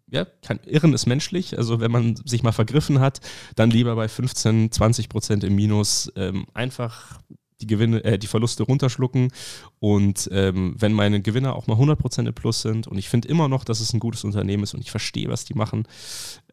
ja, 0.08 0.26
kann, 0.26 0.60
Irren 0.66 0.94
ist 0.94 1.06
menschlich. 1.06 1.58
Also 1.58 1.80
wenn 1.80 1.92
man 1.92 2.18
sich 2.26 2.44
mal 2.44 2.52
vergriffen 2.52 3.00
hat, 3.00 3.22
dann 3.56 3.72
lieber 3.72 3.96
bei 3.96 4.10
15, 4.10 4.72
20 4.72 5.08
Prozent 5.08 5.44
im 5.44 5.56
Minus 5.56 6.12
ähm, 6.18 6.48
einfach 6.54 7.22
die 7.62 7.68
Gewinne, 7.68 8.04
äh, 8.04 8.18
die 8.18 8.28
Verluste 8.28 8.64
runterschlucken. 8.64 9.32
Und 9.80 10.30
ähm, 10.32 10.76
wenn 10.78 10.94
meine 10.94 11.22
Gewinner 11.22 11.56
auch 11.56 11.68
mal 11.68 11.78
100% 11.78 12.28
im 12.28 12.34
Plus 12.34 12.62
sind 12.62 12.88
und 12.88 12.98
ich 12.98 13.10
finde 13.10 13.28
immer 13.28 13.48
noch, 13.48 13.64
dass 13.64 13.80
es 13.80 13.94
ein 13.94 14.00
gutes 14.00 14.24
Unternehmen 14.24 14.64
ist 14.64 14.74
und 14.74 14.82
ich 14.82 14.92
verstehe, 14.92 15.30
was 15.30 15.46
die 15.46 15.54
machen, 15.54 15.88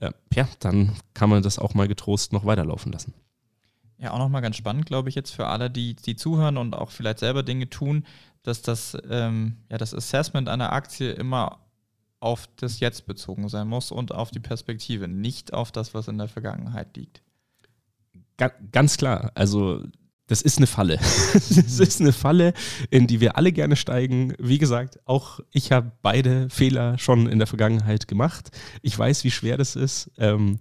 äh, 0.01 0.13
ja, 0.35 0.49
dann 0.61 0.93
kann 1.15 1.31
man 1.31 1.43
das 1.43 1.59
auch 1.59 1.75
mal 1.75 1.89
getrost 1.89 2.33
noch 2.33 2.45
weiterlaufen 2.45 2.93
lassen. 2.93 3.15
Ja, 3.99 4.13
auch 4.13 4.19
nochmal 4.19 4.43
ganz 4.43 4.57
spannend, 4.57 4.87
glaube 4.87 5.09
ich, 5.09 5.17
jetzt 5.17 5.33
für 5.33 5.49
alle, 5.49 5.71
die, 5.71 5.95
die 5.97 6.15
zuhören 6.15 6.57
und 6.57 6.77
auch 6.77 6.93
vielleicht 6.93 7.19
selber 7.19 7.43
Dinge 7.43 7.69
tun, 7.69 8.05
dass 8.45 8.63
das, 8.63 8.97
ähm, 9.11 9.57
ja, 9.71 9.79
das 9.79 9.93
Assessment 9.93 10.49
einer 10.49 10.73
Aktie 10.73 11.11
immer 11.11 11.59
auf 12.21 12.49
das 12.57 12.81
Jetzt 12.81 13.07
bezogen 13.07 13.49
sein 13.49 13.69
muss 13.69 13.91
und 13.91 14.13
auf 14.13 14.31
die 14.31 14.41
Perspektive, 14.41 15.09
nicht 15.09 15.53
auf 15.53 15.73
das, 15.73 15.95
was 15.95 16.09
in 16.09 16.19
der 16.19 16.29
Vergangenheit 16.29 16.97
liegt. 16.97 17.23
Ganz 18.71 18.97
klar. 18.97 19.33
Also 19.35 19.83
das 20.29 20.43
ist 20.43 20.59
eine 20.59 20.67
Falle. 20.67 20.99
Es 21.35 21.81
ist 21.81 22.01
eine 22.01 22.13
Falle, 22.13 22.53
in 22.91 23.07
die 23.07 23.21
wir 23.21 23.37
alle 23.37 23.51
gerne 23.51 23.77
steigen. 23.77 24.35
Wie 24.39 24.59
gesagt, 24.59 25.01
auch 25.07 25.41
ich 25.51 25.73
habe 25.73 25.91
beide 26.03 26.49
Fehler 26.51 26.99
schon 26.99 27.27
in 27.27 27.39
der 27.39 27.47
Vergangenheit 27.47 28.07
gemacht. 28.07 28.51
Ich 28.83 28.97
weiß, 28.97 29.25
wie 29.25 29.31
schwer 29.31 29.57
das 29.57 29.75
ist, 29.75 30.11
ähm, 30.19 30.61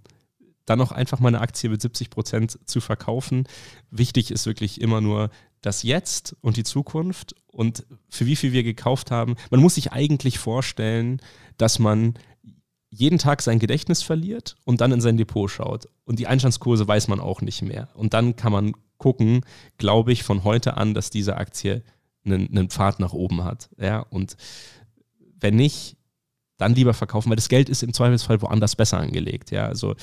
dann 0.66 0.82
auch 0.82 0.92
einfach 0.92 1.20
mal 1.20 1.30
eine 1.30 1.42
Aktie 1.42 1.70
mit 1.70 1.82
70 1.82 2.10
Prozent 2.10 2.60
zu 2.66 2.82
verkaufen. 2.82 3.48
Wichtig 3.92 4.32
ist 4.32 4.46
wirklich 4.46 4.82
immer 4.82 5.02
nur 5.02 5.30
das 5.62 5.84
Jetzt 5.84 6.36
und 6.42 6.58
die 6.58 6.64
Zukunft 6.64 7.36
und 7.48 7.86
für 8.10 8.26
wie 8.26 8.36
viel 8.36 8.52
wir 8.52 8.64
gekauft 8.64 9.12
haben. 9.12 9.36
Man 9.50 9.60
muss 9.60 9.76
sich 9.76 9.92
eigentlich 9.92 10.40
vorstellen, 10.40 11.22
dass 11.58 11.80
man 11.80 12.14
jeden 12.90 13.18
Tag 13.18 13.42
sein 13.42 13.60
Gedächtnis 13.60 14.02
verliert 14.02 14.56
und 14.66 14.82
dann 14.82 14.92
in 14.92 15.02
sein 15.02 15.18
Depot 15.18 15.50
schaut. 15.50 15.88
Und 16.06 16.20
die 16.20 16.28
Einstandskurse 16.28 16.88
weiß 16.88 17.10
man 17.10 17.20
auch 17.20 17.42
nicht 17.42 17.62
mehr. 17.62 17.90
Und 17.96 18.14
dann 18.14 18.36
kann 18.36 18.52
man 18.52 18.74
gucken, 18.98 19.42
glaube 19.78 20.12
ich, 20.12 20.24
von 20.24 20.44
heute 20.44 20.78
an, 20.78 20.94
dass 20.94 21.10
diese 21.10 21.38
Aktie 21.38 21.84
einen, 22.26 22.50
einen 22.50 22.70
Pfad 22.70 23.00
nach 23.00 23.14
oben 23.14 23.44
hat. 23.44 23.70
Ja, 23.80 24.00
und 24.00 24.38
wenn 25.40 25.56
nicht, 25.56 25.98
dann 26.58 26.74
lieber 26.74 26.94
verkaufen, 26.94 27.30
weil 27.30 27.36
das 27.36 27.50
Geld 27.50 27.70
ist 27.70 27.84
im 27.84 27.94
Zweifelsfall 27.94 28.42
woanders 28.42 28.76
besser 28.76 28.98
angelegt. 29.00 29.52
Ja, 29.52 29.68
also 29.68 29.96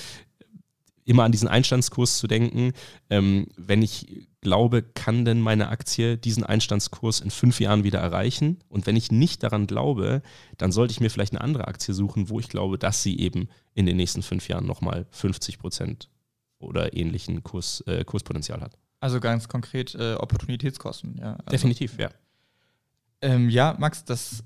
immer 1.04 1.24
an 1.24 1.32
diesen 1.32 1.48
Einstandskurs 1.48 2.18
zu 2.18 2.26
denken. 2.26 2.72
Ähm, 3.10 3.48
wenn 3.56 3.82
ich 3.82 4.28
glaube, 4.40 4.82
kann 4.82 5.24
denn 5.24 5.40
meine 5.40 5.68
Aktie 5.68 6.16
diesen 6.16 6.44
Einstandskurs 6.44 7.20
in 7.20 7.30
fünf 7.30 7.60
Jahren 7.60 7.84
wieder 7.84 7.98
erreichen? 7.98 8.58
Und 8.68 8.86
wenn 8.86 8.96
ich 8.96 9.10
nicht 9.10 9.42
daran 9.42 9.66
glaube, 9.66 10.22
dann 10.58 10.72
sollte 10.72 10.92
ich 10.92 11.00
mir 11.00 11.10
vielleicht 11.10 11.32
eine 11.32 11.40
andere 11.40 11.68
Aktie 11.68 11.94
suchen, 11.94 12.28
wo 12.28 12.40
ich 12.40 12.48
glaube, 12.48 12.78
dass 12.78 13.02
sie 13.02 13.18
eben 13.18 13.48
in 13.74 13.86
den 13.86 13.96
nächsten 13.96 14.22
fünf 14.22 14.48
Jahren 14.48 14.66
nochmal 14.66 15.06
50 15.10 15.58
Prozent 15.58 16.08
oder 16.58 16.94
ähnlichen 16.96 17.42
Kurs, 17.42 17.82
äh, 17.86 18.04
Kurspotenzial 18.04 18.60
hat. 18.60 18.78
Also 19.04 19.20
ganz 19.20 19.48
konkret 19.48 19.94
äh, 19.96 20.14
Opportunitätskosten, 20.14 21.18
ja. 21.18 21.34
Also, 21.34 21.50
Definitiv, 21.50 21.98
ja. 21.98 22.08
Ähm, 23.20 23.50
ja, 23.50 23.76
Max, 23.78 24.06
das, 24.06 24.42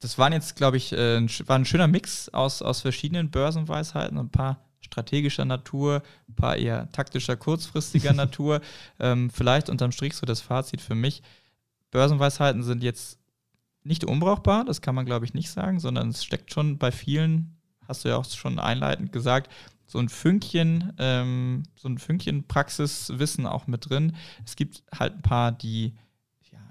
das 0.00 0.16
waren 0.16 0.32
jetzt, 0.32 0.56
glaube 0.56 0.78
ich, 0.78 0.94
äh, 0.94 1.18
ein, 1.18 1.28
war 1.44 1.58
ein 1.58 1.66
schöner 1.66 1.88
Mix 1.88 2.30
aus, 2.30 2.62
aus 2.62 2.80
verschiedenen 2.80 3.30
Börsenweisheiten, 3.30 4.16
ein 4.16 4.30
paar 4.30 4.64
strategischer 4.80 5.44
Natur, 5.44 6.02
ein 6.26 6.34
paar 6.34 6.56
eher 6.56 6.90
taktischer, 6.92 7.36
kurzfristiger 7.36 8.12
Natur. 8.14 8.62
Ähm, 8.98 9.28
vielleicht 9.28 9.68
unterm 9.68 9.92
Strich 9.92 10.16
so 10.16 10.24
das 10.24 10.40
Fazit 10.40 10.80
für 10.80 10.94
mich. 10.94 11.22
Börsenweisheiten 11.90 12.62
sind 12.62 12.82
jetzt 12.82 13.18
nicht 13.84 14.04
unbrauchbar, 14.06 14.64
das 14.64 14.80
kann 14.80 14.94
man 14.94 15.04
glaube 15.04 15.26
ich 15.26 15.34
nicht 15.34 15.50
sagen, 15.50 15.80
sondern 15.80 16.08
es 16.08 16.24
steckt 16.24 16.50
schon 16.50 16.78
bei 16.78 16.92
vielen, 16.92 17.58
hast 17.86 18.06
du 18.06 18.08
ja 18.08 18.16
auch 18.16 18.24
schon 18.24 18.58
einleitend 18.58 19.12
gesagt, 19.12 19.52
so 19.92 19.98
ein 19.98 20.08
Fünkchen, 20.08 20.94
ähm, 20.98 21.64
so 21.76 21.86
ein 21.86 21.98
Fünkchen 21.98 22.48
Praxiswissen 22.48 23.46
auch 23.46 23.66
mit 23.66 23.90
drin. 23.90 24.16
Es 24.46 24.56
gibt 24.56 24.84
halt 24.90 25.16
ein 25.16 25.22
paar, 25.22 25.52
die 25.52 25.92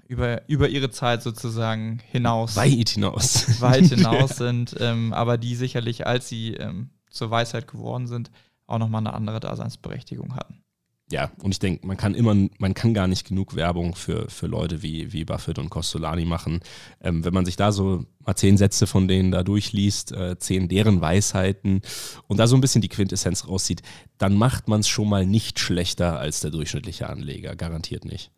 über, 0.08 0.48
über 0.48 0.68
ihre 0.68 0.90
Zeit 0.90 1.22
sozusagen 1.22 2.00
hinaus. 2.10 2.56
Weit 2.56 2.88
hinaus. 2.88 3.60
Weit 3.60 3.86
hinaus 3.86 4.30
sind, 4.36 4.74
ähm, 4.80 5.12
aber 5.12 5.38
die 5.38 5.54
sicherlich, 5.54 6.04
als 6.04 6.28
sie 6.28 6.54
ähm, 6.54 6.90
zur 7.10 7.30
Weisheit 7.30 7.68
geworden 7.68 8.08
sind, 8.08 8.32
auch 8.66 8.78
nochmal 8.78 9.02
eine 9.02 9.14
andere 9.14 9.38
Daseinsberechtigung 9.38 10.34
hatten. 10.34 10.64
Ja, 11.12 11.30
und 11.42 11.50
ich 11.50 11.58
denke, 11.58 11.86
man 11.86 11.98
kann 11.98 12.14
immer, 12.14 12.34
man 12.56 12.72
kann 12.72 12.94
gar 12.94 13.06
nicht 13.06 13.28
genug 13.28 13.54
Werbung 13.54 13.94
für, 13.94 14.30
für 14.30 14.46
Leute 14.46 14.82
wie, 14.82 15.12
wie 15.12 15.26
Buffett 15.26 15.58
und 15.58 15.68
Costolani 15.68 16.24
machen. 16.24 16.60
Ähm, 17.02 17.22
wenn 17.22 17.34
man 17.34 17.44
sich 17.44 17.56
da 17.56 17.70
so 17.70 18.06
mal 18.20 18.34
zehn 18.34 18.56
Sätze 18.56 18.86
von 18.86 19.08
denen 19.08 19.30
da 19.30 19.42
durchliest, 19.42 20.12
äh, 20.12 20.38
zehn 20.38 20.68
deren 20.68 21.02
Weisheiten 21.02 21.82
und 22.28 22.38
da 22.38 22.46
so 22.46 22.56
ein 22.56 22.62
bisschen 22.62 22.80
die 22.80 22.88
Quintessenz 22.88 23.46
rauszieht, 23.46 23.82
dann 24.16 24.34
macht 24.36 24.68
man 24.68 24.80
es 24.80 24.88
schon 24.88 25.06
mal 25.06 25.26
nicht 25.26 25.58
schlechter 25.58 26.18
als 26.18 26.40
der 26.40 26.50
durchschnittliche 26.50 27.10
Anleger, 27.10 27.56
garantiert 27.56 28.06
nicht. 28.06 28.30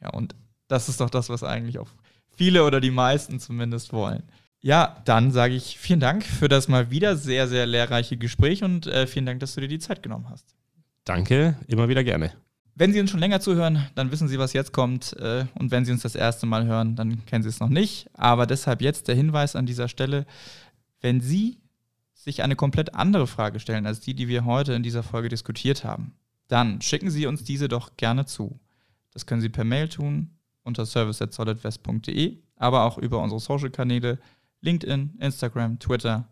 Ja, 0.00 0.10
und 0.10 0.36
das 0.68 0.88
ist 0.88 1.00
doch 1.00 1.10
das, 1.10 1.28
was 1.28 1.42
eigentlich 1.42 1.80
auch 1.80 1.88
viele 2.36 2.64
oder 2.64 2.80
die 2.80 2.92
meisten 2.92 3.40
zumindest 3.40 3.92
wollen. 3.92 4.22
Ja, 4.60 5.02
dann 5.06 5.32
sage 5.32 5.54
ich 5.54 5.76
vielen 5.76 6.00
Dank 6.00 6.24
für 6.24 6.48
das 6.48 6.68
mal 6.68 6.92
wieder 6.92 7.16
sehr, 7.16 7.48
sehr 7.48 7.66
lehrreiche 7.66 8.16
Gespräch 8.16 8.62
und 8.62 8.86
äh, 8.86 9.08
vielen 9.08 9.26
Dank, 9.26 9.40
dass 9.40 9.56
du 9.56 9.60
dir 9.60 9.68
die 9.68 9.80
Zeit 9.80 10.04
genommen 10.04 10.26
hast. 10.30 10.54
Danke, 11.06 11.56
immer 11.68 11.88
wieder 11.88 12.04
gerne. 12.04 12.32
Wenn 12.74 12.92
Sie 12.92 13.00
uns 13.00 13.10
schon 13.10 13.20
länger 13.20 13.40
zuhören, 13.40 13.86
dann 13.94 14.10
wissen 14.10 14.28
Sie, 14.28 14.38
was 14.38 14.52
jetzt 14.52 14.72
kommt. 14.72 15.14
Äh, 15.14 15.46
und 15.54 15.70
wenn 15.70 15.86
Sie 15.86 15.92
uns 15.92 16.02
das 16.02 16.14
erste 16.14 16.44
Mal 16.44 16.66
hören, 16.66 16.94
dann 16.96 17.24
kennen 17.24 17.42
Sie 17.42 17.48
es 17.48 17.60
noch 17.60 17.70
nicht. 17.70 18.10
Aber 18.12 18.46
deshalb 18.46 18.82
jetzt 18.82 19.08
der 19.08 19.14
Hinweis 19.14 19.56
an 19.56 19.64
dieser 19.64 19.88
Stelle, 19.88 20.26
wenn 21.00 21.22
Sie 21.22 21.58
sich 22.12 22.42
eine 22.42 22.56
komplett 22.56 22.94
andere 22.94 23.26
Frage 23.26 23.60
stellen 23.60 23.86
als 23.86 24.00
die, 24.00 24.14
die 24.14 24.28
wir 24.28 24.44
heute 24.44 24.74
in 24.74 24.82
dieser 24.82 25.04
Folge 25.04 25.28
diskutiert 25.28 25.84
haben, 25.84 26.12
dann 26.48 26.82
schicken 26.82 27.10
Sie 27.10 27.26
uns 27.26 27.44
diese 27.44 27.68
doch 27.68 27.96
gerne 27.96 28.26
zu. 28.26 28.58
Das 29.12 29.26
können 29.26 29.40
Sie 29.40 29.48
per 29.48 29.64
Mail 29.64 29.88
tun 29.88 30.32
unter 30.64 30.84
service.solidwest.de, 30.84 32.38
aber 32.56 32.82
auch 32.82 32.98
über 32.98 33.22
unsere 33.22 33.40
Social-Kanäle 33.40 34.18
LinkedIn, 34.60 35.14
Instagram, 35.20 35.78
Twitter, 35.78 36.28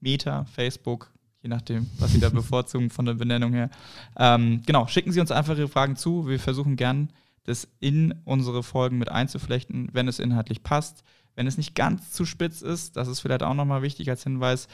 Meta, 0.00 0.44
Facebook, 0.44 1.11
je 1.42 1.48
nachdem, 1.48 1.90
was 1.98 2.12
Sie 2.12 2.20
da 2.20 2.28
bevorzugen 2.30 2.90
von 2.90 3.04
der 3.04 3.14
Benennung 3.14 3.52
her. 3.52 3.70
Ähm, 4.16 4.62
genau, 4.64 4.86
schicken 4.86 5.12
Sie 5.12 5.20
uns 5.20 5.30
einfach 5.30 5.56
Ihre 5.56 5.68
Fragen 5.68 5.96
zu. 5.96 6.26
Wir 6.28 6.38
versuchen 6.38 6.76
gern, 6.76 7.12
das 7.44 7.68
in 7.80 8.14
unsere 8.24 8.62
Folgen 8.62 8.98
mit 8.98 9.10
einzuflechten, 9.10 9.88
wenn 9.92 10.08
es 10.08 10.20
inhaltlich 10.20 10.62
passt. 10.62 11.02
Wenn 11.34 11.46
es 11.46 11.56
nicht 11.56 11.74
ganz 11.74 12.12
zu 12.12 12.24
spitz 12.24 12.62
ist, 12.62 12.96
das 12.96 13.08
ist 13.08 13.20
vielleicht 13.20 13.42
auch 13.42 13.54
nochmal 13.54 13.82
wichtig 13.82 14.08
als 14.10 14.22
Hinweis. 14.22 14.68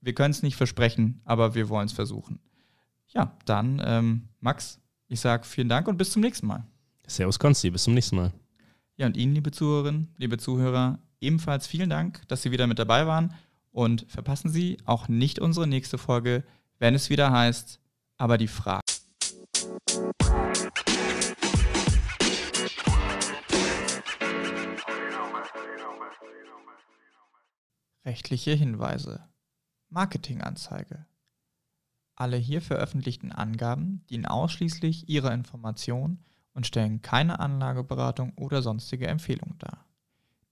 Wir 0.00 0.14
können 0.14 0.30
es 0.30 0.42
nicht 0.42 0.56
versprechen, 0.56 1.20
aber 1.24 1.54
wir 1.54 1.68
wollen 1.68 1.86
es 1.86 1.92
versuchen. 1.92 2.38
Ja, 3.08 3.36
dann, 3.46 3.82
ähm, 3.84 4.28
Max, 4.40 4.80
ich 5.08 5.18
sage 5.18 5.44
vielen 5.44 5.68
Dank 5.68 5.88
und 5.88 5.96
bis 5.96 6.12
zum 6.12 6.22
nächsten 6.22 6.46
Mal. 6.46 6.64
Servus 7.06 7.38
Konsti, 7.38 7.70
bis 7.70 7.84
zum 7.84 7.94
nächsten 7.94 8.16
Mal. 8.16 8.32
Ja, 8.96 9.06
und 9.06 9.16
Ihnen, 9.16 9.34
liebe 9.34 9.50
Zuhörerinnen, 9.50 10.08
liebe 10.18 10.36
Zuhörer, 10.36 10.98
ebenfalls 11.20 11.66
vielen 11.66 11.88
Dank, 11.88 12.20
dass 12.28 12.42
Sie 12.42 12.50
wieder 12.50 12.66
mit 12.66 12.78
dabei 12.78 13.06
waren 13.06 13.34
und 13.72 14.06
verpassen 14.08 14.50
Sie 14.50 14.78
auch 14.84 15.08
nicht 15.08 15.38
unsere 15.38 15.66
nächste 15.66 15.98
Folge, 15.98 16.44
wenn 16.78 16.94
es 16.94 17.10
wieder 17.10 17.30
heißt, 17.30 17.80
aber 18.16 18.38
die 18.38 18.48
Frage. 18.48 18.82
Rechtliche 28.04 28.52
Hinweise. 28.52 29.28
Marketinganzeige. 29.90 31.06
Alle 32.14 32.36
hier 32.36 32.60
veröffentlichten 32.62 33.32
Angaben 33.32 34.04
dienen 34.10 34.26
ausschließlich 34.26 35.08
Ihrer 35.08 35.32
Information 35.32 36.18
und 36.52 36.66
stellen 36.66 37.02
keine 37.02 37.38
Anlageberatung 37.38 38.32
oder 38.34 38.62
sonstige 38.62 39.06
Empfehlung 39.06 39.56
dar. 39.58 39.84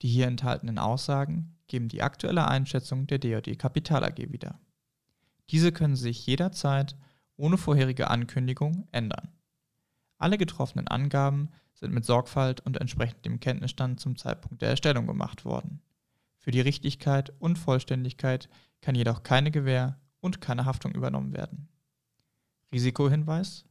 Die 0.02 0.08
hier 0.08 0.26
enthaltenen 0.26 0.78
Aussagen 0.78 1.55
geben 1.68 1.88
die 1.88 2.02
aktuelle 2.02 2.48
Einschätzung 2.48 3.06
der 3.06 3.18
DOD 3.18 3.58
Kapital 3.58 4.04
AG 4.04 4.32
wieder. 4.32 4.60
Diese 5.50 5.72
können 5.72 5.96
sich 5.96 6.26
jederzeit 6.26 6.96
ohne 7.36 7.58
vorherige 7.58 8.08
Ankündigung 8.08 8.88
ändern. 8.92 9.28
Alle 10.18 10.38
getroffenen 10.38 10.88
Angaben 10.88 11.50
sind 11.74 11.92
mit 11.92 12.04
Sorgfalt 12.04 12.60
und 12.60 12.80
entsprechend 12.80 13.24
dem 13.24 13.40
Kenntnisstand 13.40 14.00
zum 14.00 14.16
Zeitpunkt 14.16 14.62
der 14.62 14.70
Erstellung 14.70 15.06
gemacht 15.06 15.44
worden. 15.44 15.82
Für 16.38 16.50
die 16.50 16.60
Richtigkeit 16.60 17.32
und 17.38 17.58
Vollständigkeit 17.58 18.48
kann 18.80 18.94
jedoch 18.94 19.22
keine 19.22 19.50
Gewähr 19.50 20.00
und 20.20 20.40
keine 20.40 20.64
Haftung 20.64 20.92
übernommen 20.92 21.34
werden. 21.34 21.68
Risikohinweis 22.72 23.64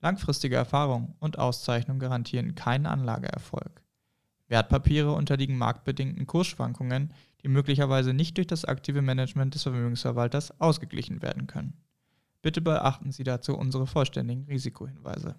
Langfristige 0.00 0.56
Erfahrung 0.56 1.16
und 1.18 1.38
Auszeichnung 1.38 1.98
garantieren 1.98 2.54
keinen 2.54 2.84
Anlageerfolg. 2.84 3.83
Wertpapiere 4.54 5.10
unterliegen 5.10 5.58
marktbedingten 5.58 6.28
Kursschwankungen, 6.28 7.12
die 7.42 7.48
möglicherweise 7.48 8.14
nicht 8.14 8.36
durch 8.36 8.46
das 8.46 8.64
aktive 8.64 9.02
Management 9.02 9.56
des 9.56 9.64
Vermögensverwalters 9.64 10.60
ausgeglichen 10.60 11.22
werden 11.22 11.48
können. 11.48 11.72
Bitte 12.40 12.60
beachten 12.60 13.10
Sie 13.10 13.24
dazu 13.24 13.56
unsere 13.58 13.88
vollständigen 13.88 14.44
Risikohinweise 14.44 15.34